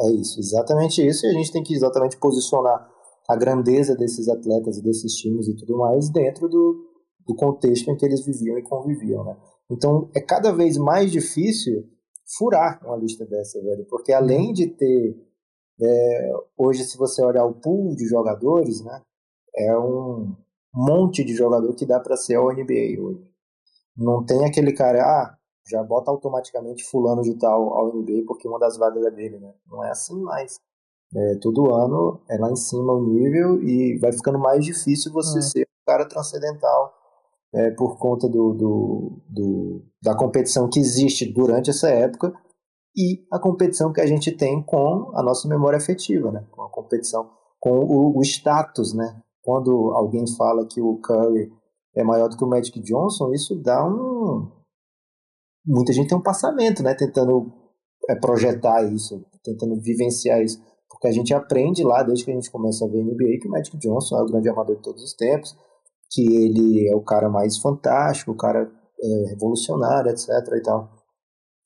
[0.00, 2.91] É isso, exatamente isso, e a gente tem que exatamente posicionar
[3.32, 6.84] a grandeza desses atletas e desses times e tudo mais dentro do,
[7.26, 9.36] do contexto em que eles viviam e conviviam, né?
[9.70, 11.88] Então é cada vez mais difícil
[12.36, 15.16] furar uma lista dessa, velho, porque além de ter
[15.80, 19.02] é, hoje se você olhar o pool de jogadores, né,
[19.56, 20.34] é um
[20.74, 23.26] monte de jogador que dá para ser o NBA hoje.
[23.96, 25.36] Não tem aquele cara, ah,
[25.68, 29.52] já bota automaticamente fulano de tal ao NBA porque uma das vagas é dele, né?
[29.66, 30.58] Não é assim mais.
[31.14, 35.38] É, todo ano é lá em cima o nível e vai ficando mais difícil você
[35.38, 35.42] é.
[35.42, 36.94] ser um cara transcendental
[37.54, 42.32] é, por conta do, do, do, da competição que existe durante essa época
[42.96, 46.46] e a competição que a gente tem com a nossa memória afetiva, né?
[46.50, 48.94] com a competição, com o, o status.
[48.94, 49.20] Né?
[49.42, 51.50] Quando alguém fala que o Curry
[51.96, 54.50] é maior do que o Magic Johnson, isso dá um.
[55.64, 56.94] Muita gente tem um passamento, né?
[56.94, 57.52] Tentando
[58.08, 60.60] é, projetar isso, tentando vivenciar isso.
[61.02, 63.50] Porque a gente aprende lá, desde que a gente começa a ver NBA, que o
[63.50, 65.52] Magic Johnson é o grande amador de todos os tempos,
[66.08, 68.70] que ele é o cara mais fantástico, o cara
[69.02, 70.28] é, revolucionário, etc.
[70.56, 70.92] e tal.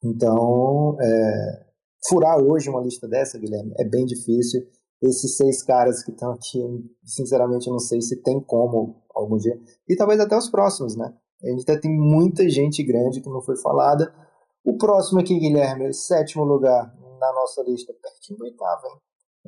[0.03, 1.67] Então, é,
[2.09, 4.63] furar hoje uma lista dessa, Guilherme, é bem difícil.
[5.03, 6.59] Esses seis caras que estão aqui,
[7.05, 9.61] sinceramente, eu não sei se tem como algum dia.
[9.87, 11.13] E talvez até os próximos, né?
[11.45, 14.11] A gente ainda tem muita gente grande que não foi falada.
[14.65, 18.97] O próximo aqui, Guilherme, sétimo lugar na nossa lista, pertinho do oitavo, hein?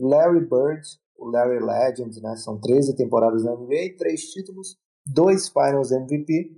[0.00, 0.82] Larry Bird,
[1.16, 2.36] o Larry Legend, né?
[2.36, 6.56] São 13 temporadas na NBA, três títulos, dois Finals MVP,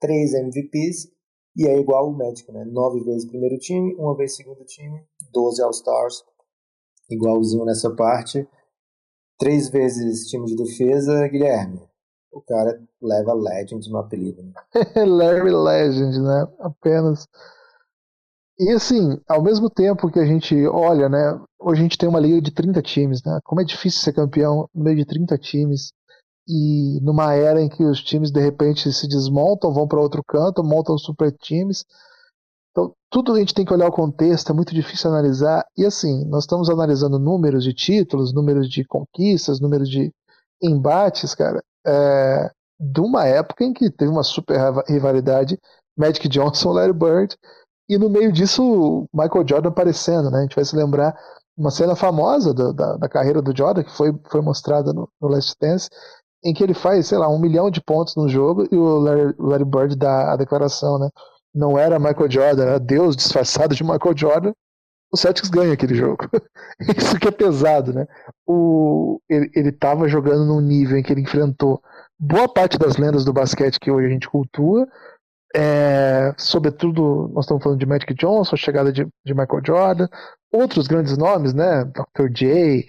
[0.00, 1.10] três MVPs,
[1.56, 2.64] e é igual o médico, né?
[2.64, 6.24] Nove vezes primeiro time, uma vez segundo time, 12 All-Stars,
[7.10, 8.48] igualzinho nessa parte.
[9.38, 11.92] Três vezes time de defesa, Guilherme
[12.32, 14.42] o cara leva Legend no apelido.
[14.42, 14.52] Né?
[15.06, 16.48] Larry Legend, né?
[16.60, 17.28] Apenas.
[18.62, 21.40] E assim, ao mesmo tempo que a gente olha, né?
[21.60, 23.40] Hoje a gente tem uma liga de 30 times, né?
[23.44, 25.92] Como é difícil ser campeão no meio de 30 times.
[26.48, 30.62] E numa era em que os times de repente se desmontam, vão para outro canto,
[30.62, 31.84] montam super times.
[32.70, 35.64] Então, tudo a gente tem que olhar o contexto, é muito difícil analisar.
[35.76, 40.12] E assim, nós estamos analisando números de títulos, números de conquistas, números de
[40.62, 44.56] embates, cara é, de uma época em que teve uma super
[44.88, 45.58] rivalidade
[45.96, 47.36] Magic Johnson, Larry Bird,
[47.94, 50.38] e no meio disso Michael Jordan aparecendo, né?
[50.38, 51.14] A gente vai se lembrar
[51.56, 55.28] uma cena famosa do, da, da, carreira do Jordan, que foi, foi mostrada no, no
[55.28, 55.88] Last Dance,
[56.44, 59.34] em que ele faz, sei lá, um milhão de pontos no jogo e o Larry,
[59.38, 61.08] Larry Bird dá a declaração, né?
[61.54, 64.52] Não era Michael Jordan, era Deus disfarçado de Michael Jordan.
[65.12, 66.26] O Celtics ganha aquele jogo.
[66.96, 68.06] Isso que é pesado, né?
[68.46, 71.82] O, ele, ele tava jogando num nível em que ele enfrentou
[72.18, 74.88] boa parte das lendas do basquete que hoje a gente cultua,
[75.54, 80.08] é, sobretudo, nós estamos falando de Magic Johnson, chegada de, de Michael Jordan,
[80.50, 81.84] outros grandes nomes, né?
[81.84, 82.28] Dr.
[82.32, 82.86] J,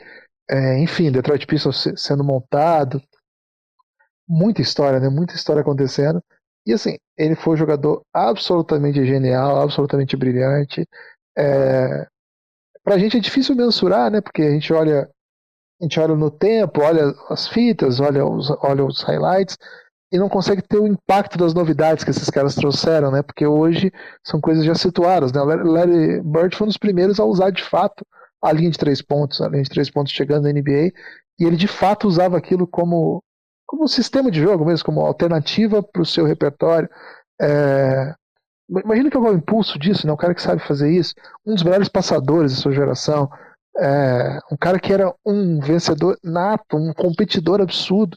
[0.50, 3.02] é, enfim, Detroit Pistons sendo montado.
[4.28, 5.10] Muita história, né?
[5.10, 6.24] Muita história acontecendo.
[6.66, 10.88] E assim, ele foi um jogador absolutamente genial, absolutamente brilhante.
[11.38, 12.08] É,
[12.84, 14.22] pra gente é difícil mensurar, né?
[14.22, 15.10] Porque a gente olha,
[15.82, 19.58] a gente olha no tempo, olha as fitas, olha os, olha os highlights,
[20.14, 23.24] e não consegue ter o impacto das novidades que esses caras trouxeram, né?
[23.24, 23.92] Porque hoje
[24.24, 25.42] são coisas já situadas, né?
[25.42, 28.06] O Larry Bird foi um dos primeiros a usar de fato
[28.40, 30.92] a linha de três pontos, a linha de três pontos chegando na NBA,
[31.40, 33.24] e ele de fato usava aquilo como
[33.66, 36.88] como um sistema de jogo mesmo, como alternativa para o seu repertório.
[37.42, 38.14] É...
[38.70, 40.14] Imagina que é o impulso disso, né?
[40.14, 43.28] Um cara que sabe fazer isso, um dos melhores passadores da sua geração,
[43.80, 44.38] é...
[44.52, 48.16] um cara que era um vencedor nato, um competidor absurdo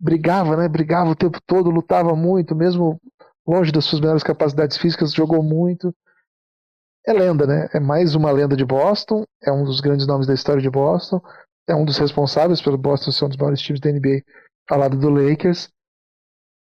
[0.00, 0.68] brigava, né?
[0.68, 2.98] Brigava o tempo todo, lutava muito, mesmo
[3.46, 5.94] longe das suas melhores capacidades físicas, jogou muito.
[7.06, 7.68] É lenda, né?
[7.72, 11.20] É mais uma lenda de Boston, é um dos grandes nomes da história de Boston,
[11.68, 14.22] é um dos responsáveis pelo Boston ser um dos maiores times da NBA
[14.68, 15.68] ao lado do Lakers.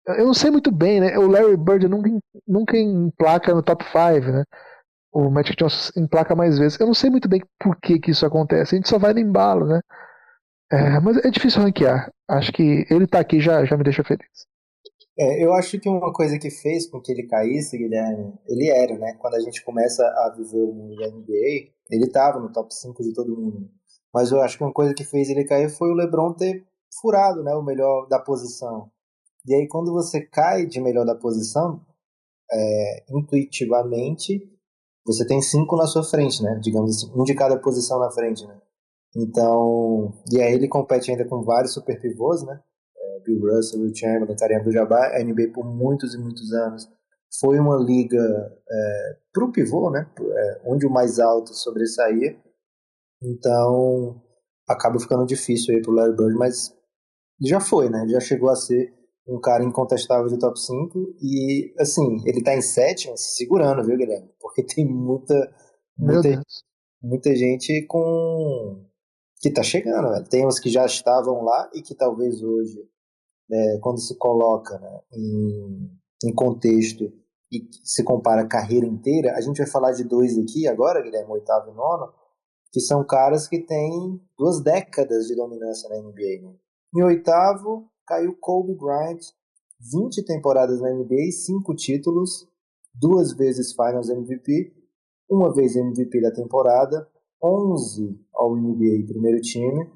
[0.07, 1.17] Eu não sei muito bem, né?
[1.17, 2.09] O Larry Bird nunca,
[2.47, 4.43] nunca emplaca no top 5, né?
[5.11, 6.79] O Magic Johnson emplaca mais vezes.
[6.79, 8.75] Eu não sei muito bem por que, que isso acontece.
[8.75, 9.81] A gente só vai no embalo, né?
[10.71, 12.09] É, mas é difícil ranquear.
[12.29, 14.25] Acho que ele tá aqui já, já me deixa feliz.
[15.19, 18.97] É, eu acho que uma coisa que fez com que ele caísse, Guilherme, ele era,
[18.97, 19.13] né?
[19.19, 23.03] Quando a gente começa a viver o mundo da NBA, ele tava no top 5
[23.03, 23.69] de todo mundo.
[24.13, 26.65] Mas eu acho que uma coisa que fez ele cair foi o LeBron ter
[27.01, 27.53] furado, né?
[27.53, 28.89] O melhor da posição.
[29.45, 31.85] E aí, quando você cai de melhor da posição,
[32.51, 34.49] é, intuitivamente,
[35.05, 36.59] você tem cinco na sua frente, né?
[36.61, 38.57] Digamos assim, um de cada posição na frente, né?
[39.15, 42.61] Então, e aí ele compete ainda com vários super pivôs, né?
[42.97, 46.89] É, Bill Russell, Will Chamberlain, Kareem Abdul-Jabbar, a NBA por muitos e muitos anos
[47.39, 48.19] foi uma liga
[48.69, 50.09] é, para o pivô, né?
[50.19, 52.37] É, onde o mais alto sobressaía.
[53.21, 54.21] Então,
[54.67, 56.75] acaba ficando difícil aí pro Larry Bird, mas
[57.39, 58.01] já foi, né?
[58.03, 58.93] Ele já chegou a ser
[59.27, 63.97] um cara incontestável de top 5 e, assim, ele tá em sétimo se segurando, viu,
[63.97, 64.29] Guilherme?
[64.39, 65.53] Porque tem muita,
[65.97, 66.41] muita,
[67.01, 68.83] muita gente com
[69.41, 70.11] que está chegando.
[70.11, 70.23] Né?
[70.29, 72.79] Tem uns que já estavam lá e que talvez hoje,
[73.49, 75.89] né, quando se coloca né, em,
[76.25, 77.11] em contexto
[77.51, 81.31] e se compara a carreira inteira, a gente vai falar de dois aqui agora, Guilherme,
[81.31, 82.13] oitavo e nono,
[82.71, 86.41] que são caras que têm duas décadas de dominância na NBA.
[86.41, 86.55] Né?
[86.95, 89.19] Em oitavo, caiu Kobe Bryant,
[89.91, 92.47] 20 temporadas na NBA, 5 títulos,
[92.93, 94.73] duas vezes Finals MVP,
[95.29, 97.07] uma vez MVP da temporada,
[97.43, 99.89] 11 ao NBA primeiro time.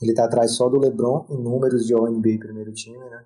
[0.00, 3.24] Ele está atrás só do LeBron em números de All NBA primeiro time, né?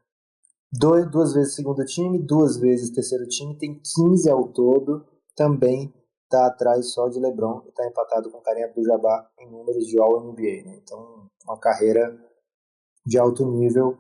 [0.73, 5.05] Dois, duas vezes segundo time, duas vezes terceiro time, tem 15 ao todo.
[5.37, 10.01] Também está atrás só de LeBron e está empatado com Kareem Abdul-Jabbar em números de
[10.01, 10.81] All NBA, né?
[10.83, 12.19] Então, uma carreira
[13.07, 13.97] de alto nível.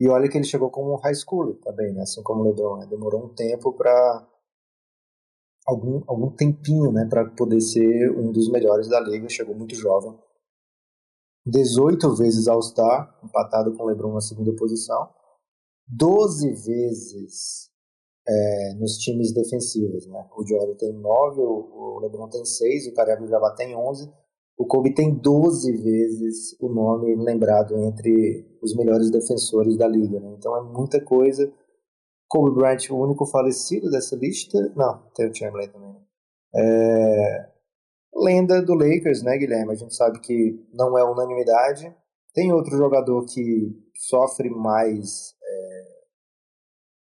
[0.00, 2.02] E olha que ele chegou como high school também, né?
[2.02, 2.86] Assim como o LeBron, né?
[2.86, 4.26] Demorou um tempo para
[5.70, 9.28] algum, algum tempinho né, para poder ser um dos melhores da liga.
[9.28, 10.18] Chegou muito jovem.
[11.46, 15.08] 18 vezes All-Star, empatado com o LeBron na segunda posição.
[15.88, 17.70] 12 vezes
[18.28, 20.06] é, nos times defensivos.
[20.06, 20.28] Né?
[20.36, 24.10] O Jordan tem 9, o, LeBron tem 6, o Kareem Jabba tem 11.
[24.58, 30.20] O Kobe tem 12 vezes o nome lembrado entre os melhores defensores da liga.
[30.20, 30.34] Né?
[30.36, 31.50] Então é muita coisa
[32.30, 34.56] Kobe Bryant, o único falecido dessa lista.
[34.76, 35.92] Não, tem o Chamberlain também.
[35.92, 36.00] Né?
[36.54, 37.50] É...
[38.14, 39.72] Lenda do Lakers, né, Guilherme?
[39.72, 41.92] A gente sabe que não é unanimidade.
[42.32, 45.84] Tem outro jogador que sofre mais é...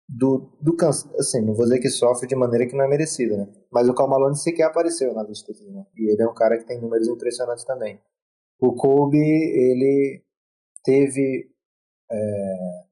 [0.07, 0.77] do, do.
[0.85, 3.51] Assim, não vou dizer que sofre de maneira que não é merecida, né?
[3.71, 5.83] Mas o Malone sequer apareceu na lista aqui, né?
[5.95, 7.99] E ele é um cara que tem números impressionantes também.
[8.59, 10.23] O Kobe, ele
[10.83, 11.49] teve.
[12.11, 12.86] É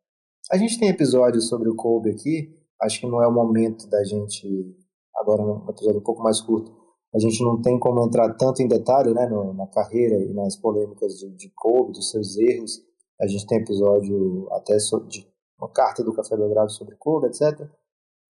[0.51, 4.03] a gente tem episódios sobre o Kobe aqui, acho que não é o momento da
[4.03, 4.75] gente,
[5.15, 6.71] agora um episódio um pouco mais curto,
[7.15, 10.57] a gente não tem como entrar tanto em detalhe né, no, na carreira e nas
[10.57, 12.81] polêmicas de, de Kobe, dos seus erros.
[13.21, 14.75] A gente tem episódio até
[15.07, 15.25] de
[15.57, 17.69] uma carta do Café Belgrado sobre Kobe, etc.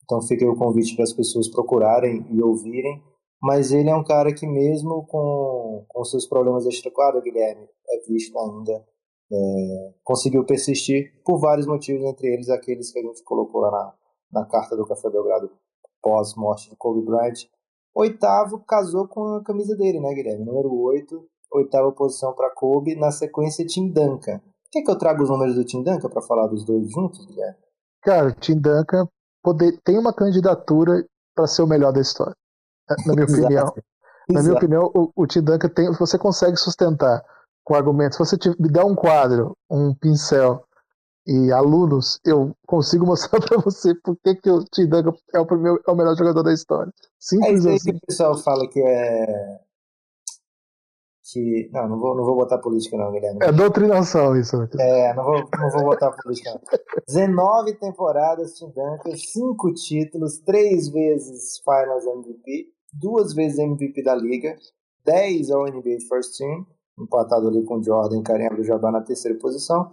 [0.03, 3.03] Então fica aí o convite para as pessoas procurarem e ouvirem.
[3.41, 8.37] mas ele é um cara que mesmo com, com seus problemas extra-quadra, Guilherme, é visto
[8.37, 8.85] ainda,
[9.31, 14.41] é, conseguiu persistir por vários motivos, entre eles aqueles que a gente colocou lá na,
[14.41, 15.49] na carta do Café Belgrado
[16.01, 17.47] pós-morte de Kobe Bryant.
[17.95, 20.45] Oitavo, casou com a camisa dele, né, Guilherme?
[20.45, 24.39] Número 8, oitava posição para Kobe, na sequência Tim Duncan.
[24.71, 27.57] Quer que eu traga os números do Tim Duncan para falar dos dois juntos, Guilherme?
[28.03, 29.07] Cara, Tim Duncan
[29.41, 32.35] poder, tem uma candidatura para ser o melhor da história,
[33.05, 33.73] na minha opinião.
[34.29, 37.23] Na minha opinião, o, o Tim Duncan tem, você consegue sustentar
[37.65, 38.15] com argumentos.
[38.15, 40.63] Se você me der um quadro, um pincel
[41.27, 45.45] e alunos, eu consigo mostrar para você por que, que o Tim Duncan é o,
[45.45, 46.93] primeiro, é o melhor jogador da história.
[47.19, 47.91] Simples é isso assim.
[47.91, 49.59] que o pessoal fala que é
[51.35, 51.69] que.
[51.73, 53.39] Não, não vou, não vou botar política, não, Guilherme.
[53.41, 54.55] É doutrinação isso.
[54.79, 56.61] É, não vou, não vou botar política, não.
[57.07, 64.55] 19 temporadas, Tim Duncan, 5 títulos, 3 vezes Finals MVP, 2 vezes MVP da Liga,
[65.03, 66.65] 10 ao NBA First Team,
[66.97, 69.91] empatado ali com Jordan e Kareem Abdul-Jabbar na terceira posição,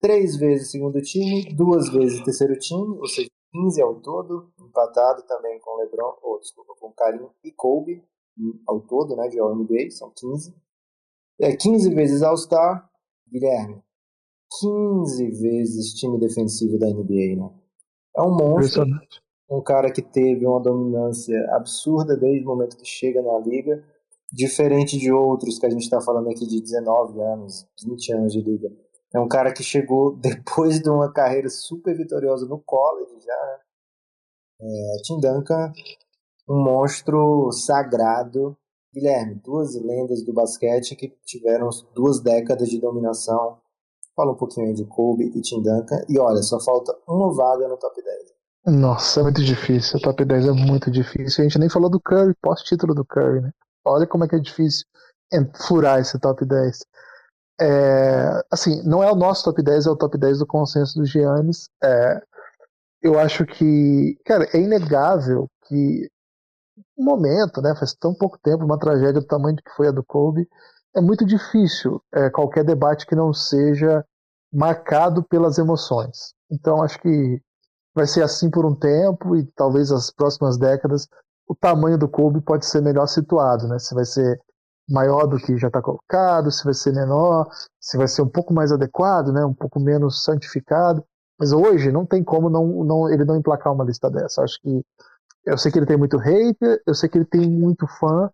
[0.00, 5.58] 3 vezes segundo time, 2 vezes terceiro time, ou seja, 15 ao todo, empatado também
[5.60, 8.02] com LeBron, ou desculpa, com Karim e Kobe
[8.66, 10.54] ao todo, né, de All NBA, são 15.
[11.40, 12.88] É 15 vezes All-Star,
[13.30, 13.82] Guilherme.
[14.60, 17.50] 15 vezes time defensivo da NBA, né?
[18.16, 18.84] É um monstro.
[19.50, 23.84] Um cara que teve uma dominância absurda desde o momento que chega na liga.
[24.32, 28.40] Diferente de outros que a gente está falando aqui de 19 anos, 20 anos de
[28.40, 28.68] liga.
[29.14, 33.60] É um cara que chegou depois de uma carreira super vitoriosa no college já.
[34.60, 35.72] É, Tim Duncan,
[36.48, 38.56] um monstro sagrado
[38.94, 43.58] Guilherme, duas lendas do basquete que tiveram duas décadas de dominação.
[44.14, 46.04] Fala um pouquinho aí de Kobe e Tim Duncan.
[46.10, 48.02] E olha, só falta uma vaga no top
[48.66, 48.78] 10.
[48.78, 49.98] Nossa, é muito difícil.
[49.98, 51.42] O top 10 é muito difícil.
[51.42, 53.50] A gente nem falou do Curry, pós-título do Curry, né?
[53.84, 54.86] Olha como é que é difícil
[55.66, 56.80] furar esse top 10.
[57.60, 61.04] É, assim, não é o nosso top 10, é o top 10 do consenso do
[61.04, 61.68] Giannis.
[61.82, 62.22] É,
[63.02, 66.10] eu acho que, cara, é inegável que
[66.96, 67.74] um momento, né?
[67.76, 70.48] Faz tão pouco tempo, uma tragédia do tamanho que foi a do Kobe,
[70.94, 74.04] é muito difícil é, qualquer debate que não seja
[74.52, 76.34] marcado pelas emoções.
[76.50, 77.40] Então acho que
[77.94, 81.08] vai ser assim por um tempo e talvez as próximas décadas
[81.46, 83.78] o tamanho do Kobe pode ser melhor situado, né?
[83.78, 84.40] Se vai ser
[84.88, 87.48] maior do que já está colocado, se vai ser menor,
[87.80, 89.44] se vai ser um pouco mais adequado, né?
[89.44, 91.04] Um pouco menos santificado.
[91.38, 94.42] Mas hoje não tem como não, não ele não emplacar uma lista dessa.
[94.42, 94.82] Acho que
[95.44, 98.30] eu sei que ele tem muito hater, eu sei que ele tem muito fã,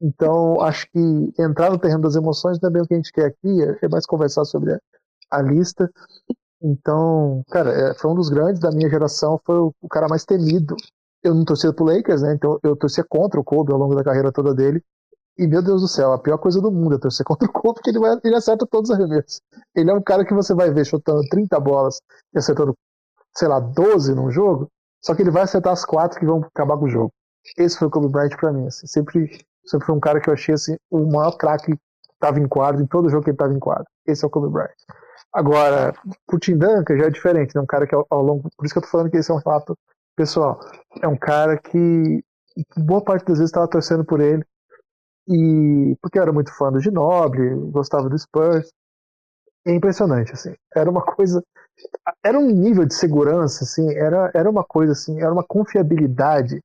[0.00, 3.12] então acho que entrar no terreno das emoções não é bem o que a gente
[3.12, 4.78] quer aqui, é mais conversar sobre
[5.30, 5.90] a, lista.
[6.62, 10.76] Então, cara, é, foi um dos grandes da minha geração, foi o cara mais temido.
[11.22, 12.34] Eu não torcia pro Lakers, né?
[12.34, 14.82] Então eu torcia contra o Kobe ao longo da carreira toda dele.
[15.38, 17.74] E meu Deus do céu, a pior coisa do mundo é torcer contra o Kobe,
[17.74, 19.40] porque ele, vai, ele acerta todos os arremessos.
[19.74, 22.00] Ele é um cara que você vai ver chutando 30 bolas
[22.34, 22.76] e acertando,
[23.36, 24.68] sei lá, 12 num jogo.
[25.02, 27.12] Só que ele vai acertar as quatro que vão acabar com o jogo.
[27.56, 28.66] Esse foi o Kobe Bryant pra mim.
[28.66, 28.86] Assim.
[28.86, 31.78] Sempre, sempre foi um cara que eu achei assim, o maior craque que
[32.12, 33.86] estava em quadro, em todo jogo que ele estava em quadro.
[34.06, 34.68] Esse é o Kobe Bryant.
[35.32, 35.94] Agora,
[36.30, 37.60] o Tim Duncan já é diferente, né?
[37.62, 38.50] Um cara que ao, ao, longo.
[38.56, 39.78] Por isso que eu tô falando que esse é um relato
[40.16, 40.60] pessoal.
[41.02, 42.22] É um cara que
[42.76, 44.44] boa parte das vezes estava torcendo por ele.
[45.28, 48.68] E porque eu era muito fã do Ginoble, gostava do Spurs.
[49.66, 50.54] É impressionante, assim.
[50.74, 51.42] Era uma coisa
[52.22, 56.60] era um nível de segurança, assim, era, era uma coisa assim, era uma confiabilidade.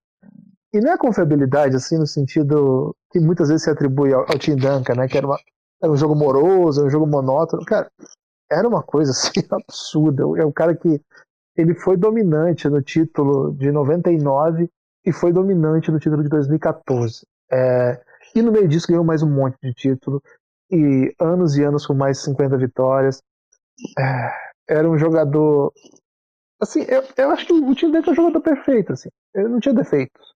[0.73, 4.55] E não é confiabilidade, assim, no sentido que muitas vezes se atribui ao, ao Tim
[4.55, 5.07] Duncan, né?
[5.07, 5.39] Que era, uma,
[5.81, 7.63] era um jogo moroso, um jogo monótono.
[7.65, 7.89] Cara,
[8.51, 10.23] era uma coisa assim absurda.
[10.37, 11.01] É um cara que
[11.55, 14.69] ele foi dominante no título de 99
[15.05, 17.25] e foi dominante no título de 2014.
[17.51, 18.01] É,
[18.35, 20.21] e no meio disso ganhou mais um monte de título
[20.71, 23.21] e anos e anos com mais 50 vitórias.
[23.97, 24.31] É,
[24.67, 25.71] era um jogador.
[26.59, 29.09] Assim, eu, eu acho que o Tim Duncan é um jogador perfeito, assim.
[29.33, 30.33] Ele não tinha defeitos.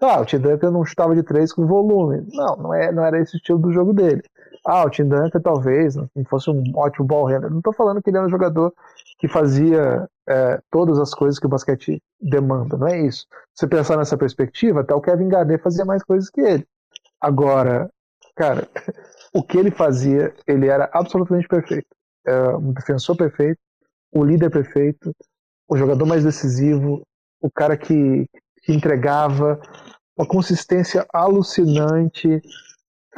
[0.00, 2.26] Ah, o Tim Duncan não chutava de três com volume.
[2.32, 4.22] Não, não, é, não era esse estilo do jogo dele.
[4.66, 7.50] Ah, o Tim Duncan talvez não fosse um ótimo ball handler.
[7.50, 8.72] Não estou falando que ele era um jogador
[9.18, 13.26] que fazia é, todas as coisas que o basquete demanda, não é isso.
[13.54, 16.66] Se você pensar nessa perspectiva, até o Kevin Garnett fazia mais coisas que ele.
[17.20, 17.90] Agora,
[18.36, 18.68] cara,
[19.34, 21.88] o que ele fazia, ele era absolutamente perfeito.
[22.24, 23.58] Era um defensor perfeito,
[24.12, 25.12] o líder perfeito,
[25.68, 27.02] o jogador mais decisivo,
[27.40, 28.26] o cara que,
[28.62, 29.60] que entregava,
[30.16, 32.40] uma consistência alucinante.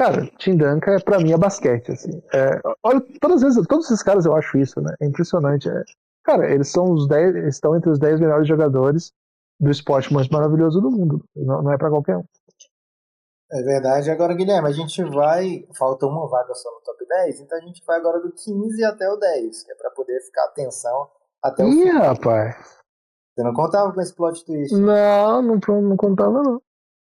[0.01, 1.91] Cara, Tim Duncan, para mim, é basquete.
[1.91, 2.23] Assim.
[2.33, 4.95] É, olha, todas as vezes, todos esses caras eu acho isso, né?
[4.99, 5.69] É impressionante.
[5.69, 5.83] É,
[6.23, 9.13] cara, eles são os 10, estão entre os 10 melhores jogadores
[9.59, 11.23] do esporte mais maravilhoso do mundo.
[11.35, 12.23] Não, não é para qualquer um.
[13.51, 14.09] É verdade.
[14.09, 15.67] Agora, Guilherme, a gente vai.
[15.77, 19.07] Falta uma vaga só no top 10, então a gente vai agora do 15 até
[19.07, 21.09] o 10, que é pra poder ficar atenção
[21.43, 21.89] até o Ih, fim.
[21.89, 22.55] rapaz.
[23.35, 24.75] Você não contava com esse plot twist.
[24.75, 26.59] Não, não, não contava, não.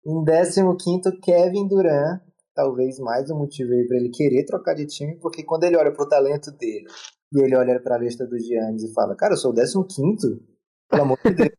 [0.06, 2.22] Em 15, Kevin Durant.
[2.54, 5.92] Talvez mais um motivo aí pra ele querer trocar de time, porque quando ele olha
[5.92, 6.86] pro talento dele
[7.32, 10.40] e ele olha pra lista dos Giannis e fala: Cara, eu sou o 15,
[10.88, 11.50] pelo amor de Deus,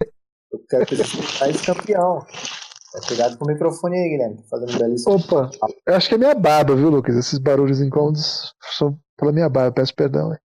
[0.53, 2.19] eu quero que esse país campeão.
[2.19, 4.37] Tá cuidado com o microfone aí, Guilherme.
[4.37, 5.15] Tô fazendo belíssimo.
[5.15, 5.49] Opa,
[5.85, 7.17] eu acho que é minha barba, viu, Lucas?
[7.17, 10.31] Esses barulhos incômodos são pela minha barba, peço perdão.
[10.31, 10.39] hein?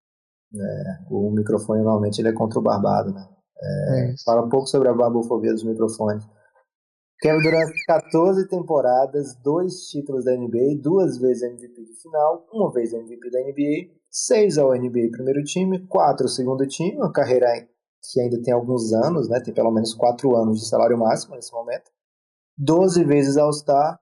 [1.08, 3.24] O microfone normalmente ele é contra o barbado, né?
[3.62, 4.24] É isso.
[4.24, 6.26] Fala um pouco sobre a barbofobia dos microfones.
[7.20, 12.94] Kevin Durant, 14 temporadas, dois títulos da NBA, duas vezes MVP de final, uma vez
[12.94, 17.46] MVP da NBA, seis ao NBA primeiro time, quatro segundo time, uma carreira
[18.02, 19.38] que ainda tem alguns anos, né?
[19.38, 21.90] Tem pelo menos quatro anos de salário máximo nesse momento.
[22.56, 24.00] 12 vezes All-Star,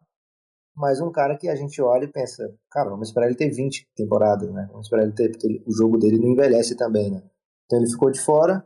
[0.76, 3.84] mais um cara que a gente olha e pensa, cara, vamos esperar ele ter 20
[3.96, 4.68] temporadas, né?
[4.70, 7.20] Vamos esperar ele ter, porque o jogo dele não envelhece também, né?
[7.66, 8.64] Então ele ficou de fora.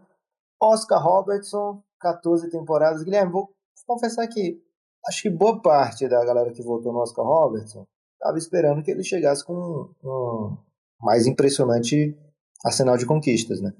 [0.61, 3.03] Oscar Robertson, 14 temporadas.
[3.03, 3.49] Guilherme, vou
[3.95, 4.61] confessar que
[5.07, 9.03] acho que boa parte da galera que votou no Oscar Robertson estava esperando que ele
[9.03, 10.57] chegasse com um,
[11.01, 12.17] mais impressionante
[12.65, 13.73] arsenal de conquistas, né?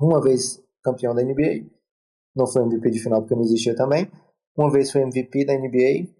[0.00, 1.66] Uma vez campeão da NBA,
[2.34, 4.10] não foi MVP de final porque não existia também.
[4.56, 6.12] Uma vez foi MVP da NBA,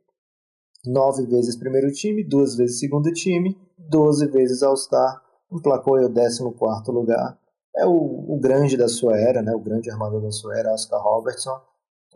[0.86, 6.42] nove vezes primeiro time, duas vezes segundo time, 12 vezes All-Star, emplacou o 14
[6.88, 7.38] lugar.
[7.76, 9.54] É o, o grande da sua era, né?
[9.54, 11.60] O grande armador da sua era, Oscar Robertson.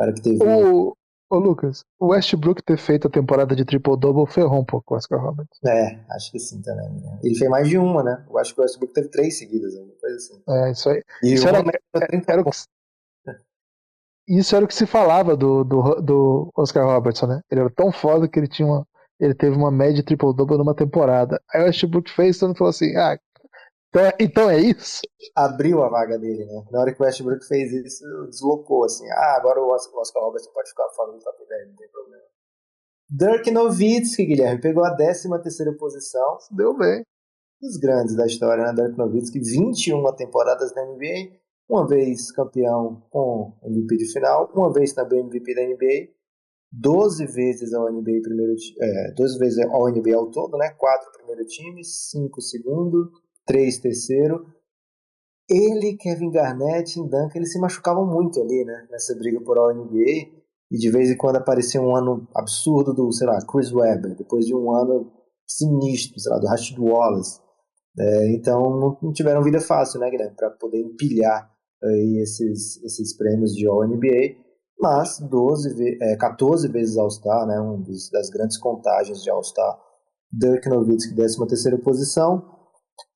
[0.00, 0.42] Cara que teve.
[0.42, 0.96] O,
[1.28, 5.22] ô, Lucas, o Westbrook ter feito a temporada de triple-double ferrou um pouco o Oscar
[5.22, 5.58] Roberts.
[5.62, 6.88] É, acho que sim também.
[6.88, 7.18] né?
[7.22, 8.24] Ele fez mais de uma, né?
[8.28, 10.42] Eu acho que o Westbrook teve três seguidas, alguma coisa assim.
[10.48, 11.02] É, isso aí.
[11.22, 12.50] E Isso era- meteu 30 Era o que,
[14.28, 17.40] isso era o que se falava do, do, do Oscar Robertson, né?
[17.50, 18.86] Ele era tão foda que ele tinha uma.
[19.20, 21.38] Ele teve uma média triple-double numa temporada.
[21.52, 23.18] Aí o Westbrook fez, todo mundo falou assim: ah,
[23.90, 25.02] então é, então é isso?
[25.34, 26.64] abriu a vaga dele, né?
[26.70, 29.08] Na hora que o Westbrook fez isso, deslocou assim.
[29.10, 32.22] Ah, agora o Oscar, Robertson pode ficar fora do top 10, não tem problema.
[33.10, 36.38] Dirk Nowitzki, Guilherme, pegou a 13 terceira posição.
[36.52, 37.02] Deu bem.
[37.60, 38.72] dos grandes da história, né?
[38.72, 44.92] Dirk Nowitzki, 21 temporadas na NBA, uma vez campeão com MVP de final, uma vez
[44.92, 46.12] também MVP da NBA,
[46.72, 50.70] 12 vezes ao NBA primeiro é, 12 vezes ao NBA ao todo, né?
[50.70, 53.10] 4 primeiro time, 5 segundo,
[53.50, 54.46] 3 terceiro.
[55.48, 58.86] Ele, Kevin Garnett e Duncan, eles se machucavam muito ali, né?
[58.90, 60.28] Nessa briga por All NBA.
[60.70, 64.46] E de vez em quando aparecia um ano absurdo do, sei lá, Chris Webber, depois
[64.46, 65.10] de um ano
[65.44, 67.40] sinistro, sei lá, do Rashid Wallace.
[67.98, 71.50] É, então não, tiveram vida fácil, né, Guilherme, para poder empilhar
[71.82, 74.36] aí esses, esses prêmios de All NBA,
[74.78, 79.76] mas 12, ve- é, 14 vezes All-Star, né, um dos, das grandes contagens de All-Star,
[80.32, 82.59] Dirk Nowitzki, 13ª posição.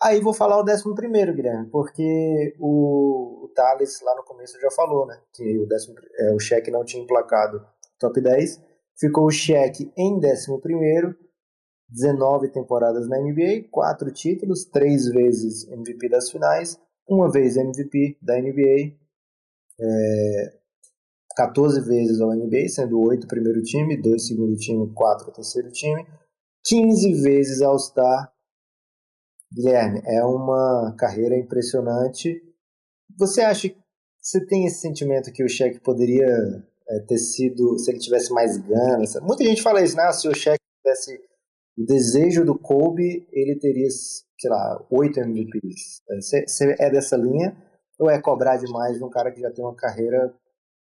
[0.02, 5.06] Aí vou falar o 11º, Guilherme, porque o, o Thales lá no começo já falou,
[5.06, 7.64] né, que o, décimo, é, o cheque não tinha emplacado
[7.98, 8.60] top 10,
[8.98, 11.14] ficou o cheque em 11º,
[11.88, 16.78] 19 temporadas na NBA, 4 títulos, 3 vezes MVP das finais,
[17.08, 18.96] uma vez MVP da NBA,
[19.80, 20.52] é,
[21.36, 26.06] 14 vezes ao NBA, sendo 8 primeiro time, 2 segundo time, 4 terceiro time,
[26.64, 28.32] 15 vezes All-Star.
[29.54, 32.42] Guilherme, é uma carreira impressionante.
[33.18, 33.76] Você acha que
[34.20, 36.26] você tem esse sentimento que o Shaq poderia
[36.88, 39.14] é, ter sido, se ele tivesse mais ganas?
[39.22, 40.10] Muita gente fala isso, né?
[40.12, 41.20] Se o Shaq tivesse
[41.78, 46.02] o desejo do Kobe, ele teria, sei lá, oito MVPs.
[46.20, 47.56] Você você é dessa linha
[47.98, 50.34] ou é cobrar demais de um cara que já tem uma carreira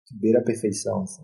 [0.07, 1.03] que beira a perfeição?
[1.03, 1.23] Assim?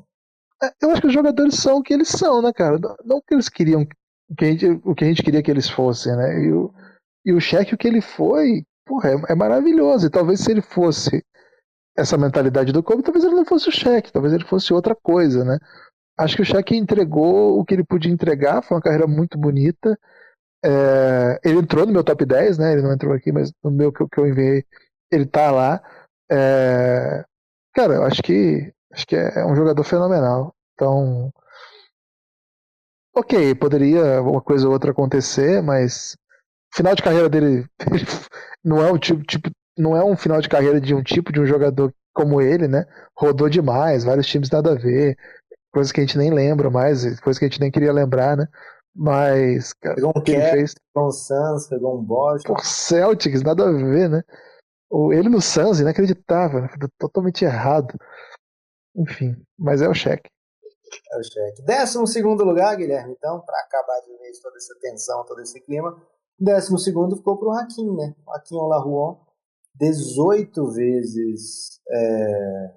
[0.61, 2.77] É, Eu acho que os jogadores são o que eles são, né, cara?
[2.77, 3.87] Não- Não o que eles queriam,
[4.29, 6.43] o que a gente, o que a gente queria que eles fossem, né?
[6.43, 6.71] E o,
[7.25, 10.07] e o Shaq, o que ele foi, porra, é, é maravilhoso.
[10.07, 11.23] E talvez se ele fosse
[11.97, 15.43] essa mentalidade do Kobe, talvez ele não fosse o Shaq, talvez ele fosse outra coisa,
[15.45, 15.57] né?
[16.19, 19.97] Acho que o Shaq entregou o que ele podia entregar, foi uma carreira muito bonita.
[20.63, 22.73] É, ele entrou no meu top 10, né?
[22.73, 24.65] Ele não entrou aqui, mas no meu que, eu- que eu enviei,
[25.11, 25.81] ele tá lá.
[26.31, 27.23] É,
[27.73, 30.53] cara, eu acho que acho que é um jogador fenomenal.
[30.75, 31.31] Então,
[33.15, 36.15] ok, poderia uma coisa ou outra acontecer, mas
[36.73, 37.67] final de carreira dele ele
[38.63, 41.39] não é um tipo, tipo não é um final de carreira de um tipo de
[41.39, 42.85] um jogador como ele, né?
[43.17, 45.17] Rodou demais, vários times nada a ver,
[45.71, 48.47] coisas que a gente nem lembra mais, coisas que a gente nem queria lembrar, né?
[48.93, 52.53] Mas, cara, Pegou um Cavs, fez pegou um Suns, pegou um Boston.
[52.53, 54.23] por Celtics, nada a ver, né?
[55.13, 56.69] Ele no Suns, inacreditável, né?
[56.97, 57.93] Totalmente errado.
[58.95, 60.29] Enfim, mas é o cheque.
[61.13, 61.61] É o cheque.
[61.61, 65.95] Décimo segundo lugar, Guilherme, então, para acabar de vez toda essa tensão, todo esse clima.
[66.39, 68.15] Décimo segundo ficou para o Hakim, né?
[68.27, 69.17] Hakim Olajuwon,
[69.75, 72.73] 18 vezes é,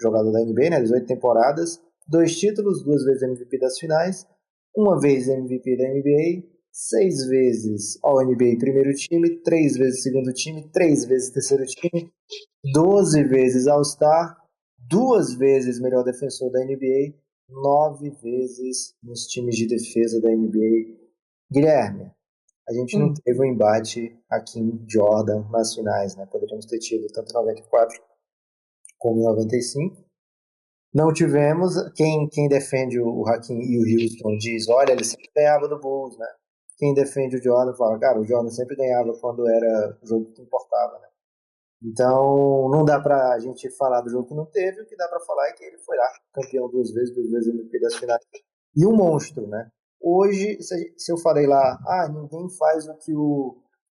[0.00, 0.80] jogador da NBA, né?
[0.80, 4.26] 18 temporadas, dois títulos, duas vezes MVP das finais,
[4.74, 11.04] uma vez MVP da NBA, seis vezes All-NBA primeiro time, três vezes segundo time, três
[11.04, 12.10] vezes terceiro time,
[12.72, 14.36] 12 vezes All-Star,
[14.78, 17.14] duas vezes melhor defensor da NBA,
[17.48, 20.96] nove vezes nos times de defesa da NBA.
[21.52, 22.10] Guilherme,
[22.68, 23.14] a gente não hum.
[23.24, 26.26] teve um embate aqui em Jordan nas finais, né?
[26.26, 28.00] Poderíamos ter tido tanto em 94
[28.98, 30.04] como em 95.
[30.94, 31.74] Não tivemos.
[31.94, 36.16] Quem, quem defende o Hakim e o Houston diz: olha, ele sempre ganhava do Bulls,
[36.18, 36.26] né?
[36.78, 40.42] Quem defende o Jordan fala: cara, o Jordan sempre ganhava quando era o jogo que
[40.42, 41.08] importava, né?
[41.84, 45.18] Então, não dá pra gente falar do jogo que não teve, o que dá pra
[45.20, 48.22] falar é que ele foi lá, campeão duas vezes, duas vezes MVP das finais.
[48.76, 49.68] E um monstro, né?
[50.02, 53.56] Hoje, se eu falei lá, ah, ninguém faz o que o,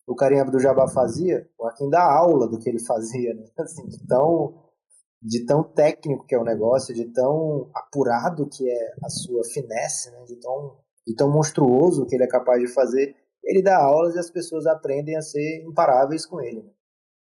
[0.07, 3.45] o Karim do Jabá fazia, o Hakim dá aula do que ele fazia, né?
[3.59, 4.55] Assim, de tão,
[5.23, 10.11] de tão técnico que é o negócio, de tão apurado que é a sua finesse,
[10.11, 10.25] né?
[10.25, 10.77] De tão,
[11.07, 13.15] de tão monstruoso que ele é capaz de fazer.
[13.45, 16.63] Ele dá aulas e as pessoas aprendem a ser imparáveis com ele.
[16.63, 16.71] Né?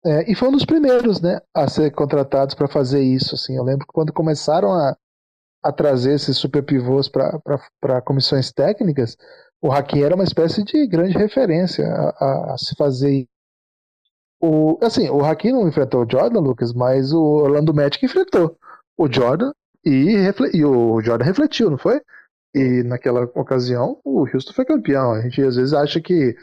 [0.06, 3.36] É, e foi um dos primeiros, né, a ser contratados para fazer isso.
[3.36, 4.98] Assim, eu lembro que quando começaram a,
[5.64, 9.18] a trazer esses super pivôs para comissões técnicas,
[9.61, 13.26] o Hakim era uma espécie de grande referência a, a, a se fazer.
[14.41, 18.57] O, assim, o Hakim não enfrentou o Jordan, Lucas, mas o Orlando Magic enfrentou
[18.97, 19.53] o Jordan
[19.86, 20.16] e,
[20.53, 22.01] e o Jordan refletiu, não foi?
[22.53, 25.14] E naquela ocasião o Houston foi campeão.
[25.14, 26.36] A gente às vezes acha que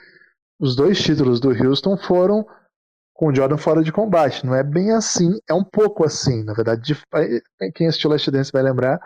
[0.59, 2.47] os dois títulos do Houston foram
[3.21, 4.47] com o Jordan fora de combate.
[4.47, 6.43] Não é bem assim, é um pouco assim.
[6.43, 6.95] Na verdade,
[7.75, 8.99] quem assistiu Last Dance vai lembrar.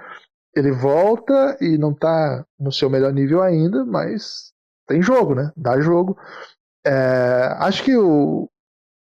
[0.54, 4.52] Ele volta e não tá no seu melhor nível ainda, mas
[4.86, 5.50] tem jogo, né?
[5.56, 6.16] Dá jogo.
[6.86, 8.48] É, acho que o,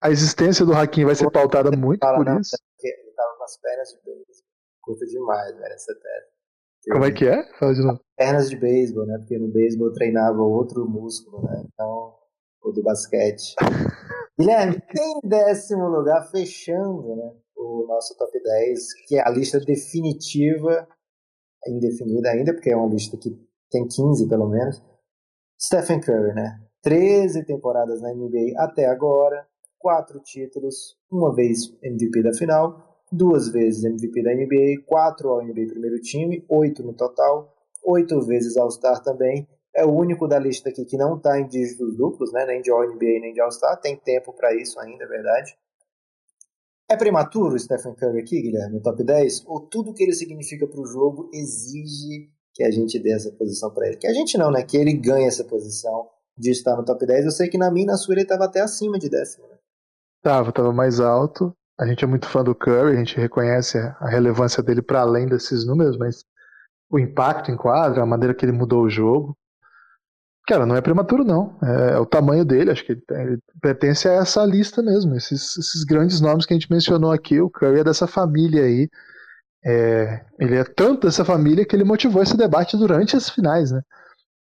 [0.03, 2.57] a existência do Hakim vai ser pautada muito por não, isso.
[2.83, 4.35] Ele tava com as pernas de beisebol.
[4.81, 6.91] Curta demais, velho, essa tese.
[6.91, 7.43] Como é que é?
[7.57, 8.01] Fala de novo.
[8.17, 9.17] Pernas de beisebol, né?
[9.19, 11.63] Porque no beisebol treinava outro músculo, né?
[11.65, 12.16] Então,
[12.69, 13.55] o do basquete.
[14.39, 20.87] Guilherme, em décimo lugar, fechando né, o nosso top 10, que é a lista definitiva,
[21.67, 23.35] indefinida ainda, porque é uma lista que
[23.71, 24.81] tem 15 pelo menos.
[25.59, 26.61] Stephen Curry, né?
[26.83, 29.47] 13 temporadas na NBA até agora,
[29.79, 35.67] quatro títulos, uma vez MVP da final, duas vezes MVP da NBA, quatro ao NBA
[35.67, 37.53] primeiro time, oito no total,
[37.83, 39.47] oito vezes All-Star também,
[39.77, 42.45] é o único da lista aqui que não está em dígitos duplos, né?
[42.47, 43.79] nem de All-NBA nem de All-Star.
[43.79, 45.55] Tem tempo para isso ainda, é verdade.
[46.89, 49.43] É prematuro o Stephen Curry aqui, Guilherme, no top 10?
[49.45, 53.71] Ou tudo que ele significa para o jogo exige que a gente dê essa posição
[53.71, 53.97] para ele?
[53.97, 54.63] Que a gente não, né?
[54.63, 57.25] Que ele ganhe essa posição de estar no top 10.
[57.25, 59.57] Eu sei que na minha na sua ele estava até acima de décimo, né?
[60.23, 61.53] Tava, tava mais alto.
[61.79, 65.27] A gente é muito fã do Curry, a gente reconhece a relevância dele para além
[65.27, 66.25] desses números, mas
[66.89, 69.37] o impacto em quadra, a maneira que ele mudou o jogo,
[70.47, 71.57] Cara, não é prematuro, não.
[71.61, 75.13] É, é o tamanho dele, acho que ele, ele, pertence a essa lista mesmo.
[75.13, 78.89] Esses, esses, grandes nomes que a gente mencionou aqui, o Curry é dessa família aí.
[79.65, 83.81] É, ele é tanto dessa família que ele motivou esse debate durante as finais, né?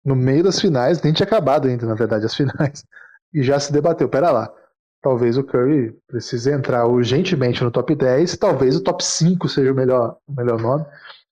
[0.04, 2.84] No meio das finais, nem tinha acabado ainda, na verdade, as finais.
[3.32, 4.52] E já se debateu, pera lá.
[5.00, 9.74] Talvez o Curry precise entrar urgentemente no top 10, talvez o top 5 seja o
[9.74, 10.84] melhor, o melhor nome.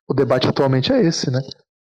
[0.08, 1.40] O debate atualmente é esse, né?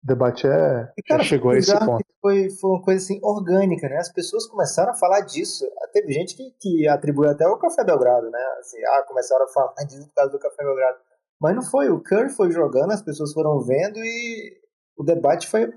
[0.07, 2.05] Debate é, e, cara, já chegou a esse ponto.
[2.23, 3.97] Foi, foi uma coisa assim orgânica, né?
[3.97, 5.69] As pessoas começaram a falar disso.
[5.93, 8.39] Teve gente que, que atribuiu até o Café Belgrado, né?
[8.61, 10.99] Assim, ah, começaram a falar disso por causa do Café Belgrado.
[11.41, 11.91] Mas não foi.
[11.91, 14.57] O Curry foi jogando, as pessoas foram vendo e
[14.97, 15.73] o debate foi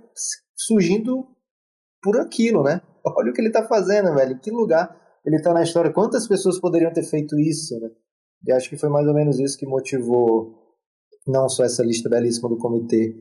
[0.55, 1.25] surgindo
[1.99, 2.81] por aquilo, né?
[3.03, 4.33] Olha o que ele tá fazendo, velho.
[4.33, 5.91] Em que lugar ele tá na história?
[5.91, 7.89] Quantas pessoas poderiam ter feito isso, né?
[8.45, 10.55] E acho que foi mais ou menos isso que motivou
[11.25, 13.15] não só essa lista belíssima do comitê,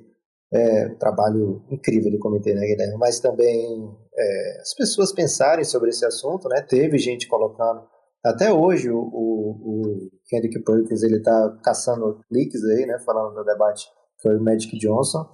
[0.52, 2.96] é, um trabalho incrível do comitê, né, Guilherme?
[2.96, 6.62] Mas também é, as pessoas pensarem sobre esse assunto, né?
[6.62, 7.86] Teve gente colocando.
[8.24, 12.98] Até hoje o, o, Kendrick Perkins ele tá caçando cliques aí, né?
[13.00, 13.86] Falando do debate
[14.20, 15.26] foi o Magic Johnson.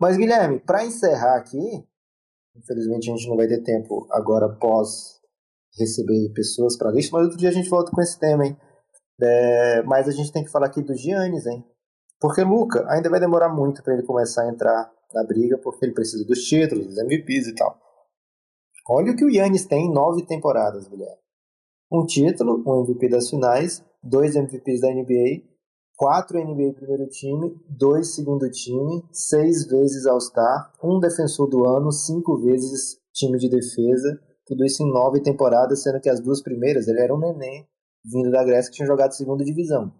[0.00, 1.58] Mas, Guilherme, para encerrar aqui,
[2.56, 5.18] infelizmente a gente não vai ter tempo agora após
[5.78, 8.56] receber pessoas para a lista, mas outro dia a gente volta com esse tema, hein?
[9.20, 11.64] É, mas a gente tem que falar aqui do Giannis, hein?
[12.20, 15.94] Porque Luca ainda vai demorar muito para ele começar a entrar na briga, porque ele
[15.94, 17.78] precisa dos títulos, dos MVPs e tal.
[18.88, 21.18] Olha o que o Yannis tem em nove temporadas, Guilherme.
[21.92, 25.42] Um título, um MVP das finais, dois MVPs da NBA,
[25.96, 32.38] quatro NBA primeiro time, dois segundo time, seis vezes All-Star, um defensor do ano, cinco
[32.38, 37.00] vezes time de defesa, tudo isso em nove temporadas, sendo que as duas primeiras ele
[37.00, 37.66] era um neném
[38.04, 39.92] vindo da Grécia que tinha jogado segunda divisão.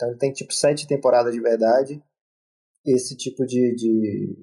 [0.00, 2.02] Então ele tem tipo sete temporadas de verdade,
[2.86, 4.34] esse tipo de, de,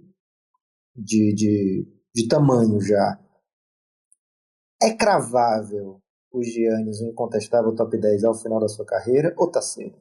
[0.95, 3.19] de, de, de tamanho já.
[4.79, 5.99] É cravável
[6.31, 9.97] o Giannis um incontestável top 10 ao final da sua carreira ou tá cedo?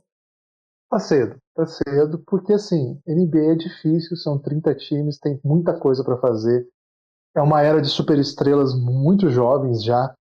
[0.90, 6.04] Tá cedo, tá cedo, porque assim, NBA é difícil, são 30 times, tem muita coisa
[6.04, 6.68] para fazer.
[7.34, 10.14] É uma era de superestrelas muito jovens já,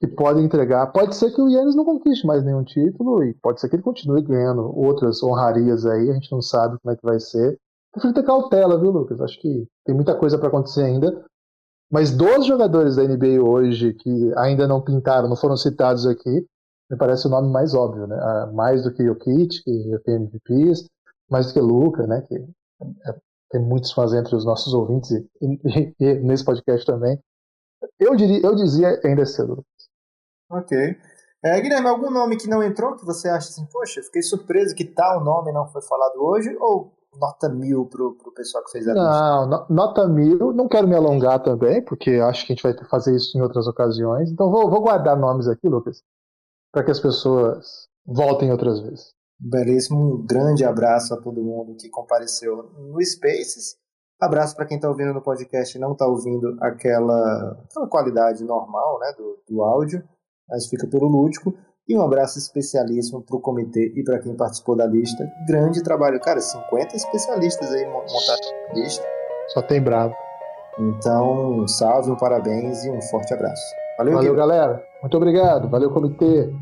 [0.00, 0.86] que podem entregar.
[0.88, 3.82] Pode ser que o Yannis não conquiste mais nenhum título, e pode ser que ele
[3.82, 7.58] continue ganhando outras honrarias aí, a gente não sabe como é que vai ser.
[7.92, 9.20] Prefiro ter cautela, viu, Lucas?
[9.20, 11.24] Acho que tem muita coisa para acontecer ainda.
[11.90, 16.44] Mas 12 jogadores da NBA hoje que ainda não pintaram, não foram citados aqui,
[16.90, 18.16] me parece o nome mais óbvio, né?
[18.16, 20.88] Ah, mais do que Jokic, que já tem MVPs,
[21.30, 22.22] mais do que Luca, né?
[22.22, 23.16] Que é,
[23.50, 27.18] tem muitos fãs entre os nossos ouvintes e, e, e, nesse podcast também.
[27.98, 29.64] Eu, diria, eu dizia ainda é cedo.
[30.50, 30.76] Ok.
[31.44, 34.84] É, Guilherme, algum nome que não entrou que você acha assim, poxa, fiquei surpreso que
[34.84, 36.56] tal nome não foi falado hoje?
[36.58, 39.04] Ou nota mil pro, pro pessoal que fez a lista?
[39.04, 43.14] Não, nota mil, não quero me alongar também, porque acho que a gente vai fazer
[43.14, 44.30] isso em outras ocasiões.
[44.30, 46.02] Então vou, vou guardar nomes aqui, Lucas,
[46.72, 49.14] para que as pessoas voltem outras vezes.
[49.38, 53.76] Belíssimo, um grande abraço a todo mundo que compareceu no Spaces.
[54.18, 58.98] Abraço para quem está ouvindo no podcast e não está ouvindo aquela, aquela qualidade normal
[58.98, 60.02] né, do, do áudio,
[60.48, 61.54] mas fica pelo lúdico.
[61.88, 65.30] E um abraço especialíssimo para o comitê e para quem participou da lista.
[65.46, 69.04] Grande trabalho, cara, 50 especialistas aí montaram a lista.
[69.48, 70.12] Só tem bravo.
[70.78, 73.62] Então, salve, um parabéns e um forte abraço.
[73.96, 74.82] Valeu, Valeu galera.
[75.00, 75.68] Muito obrigado.
[75.68, 76.52] Valeu, comitê.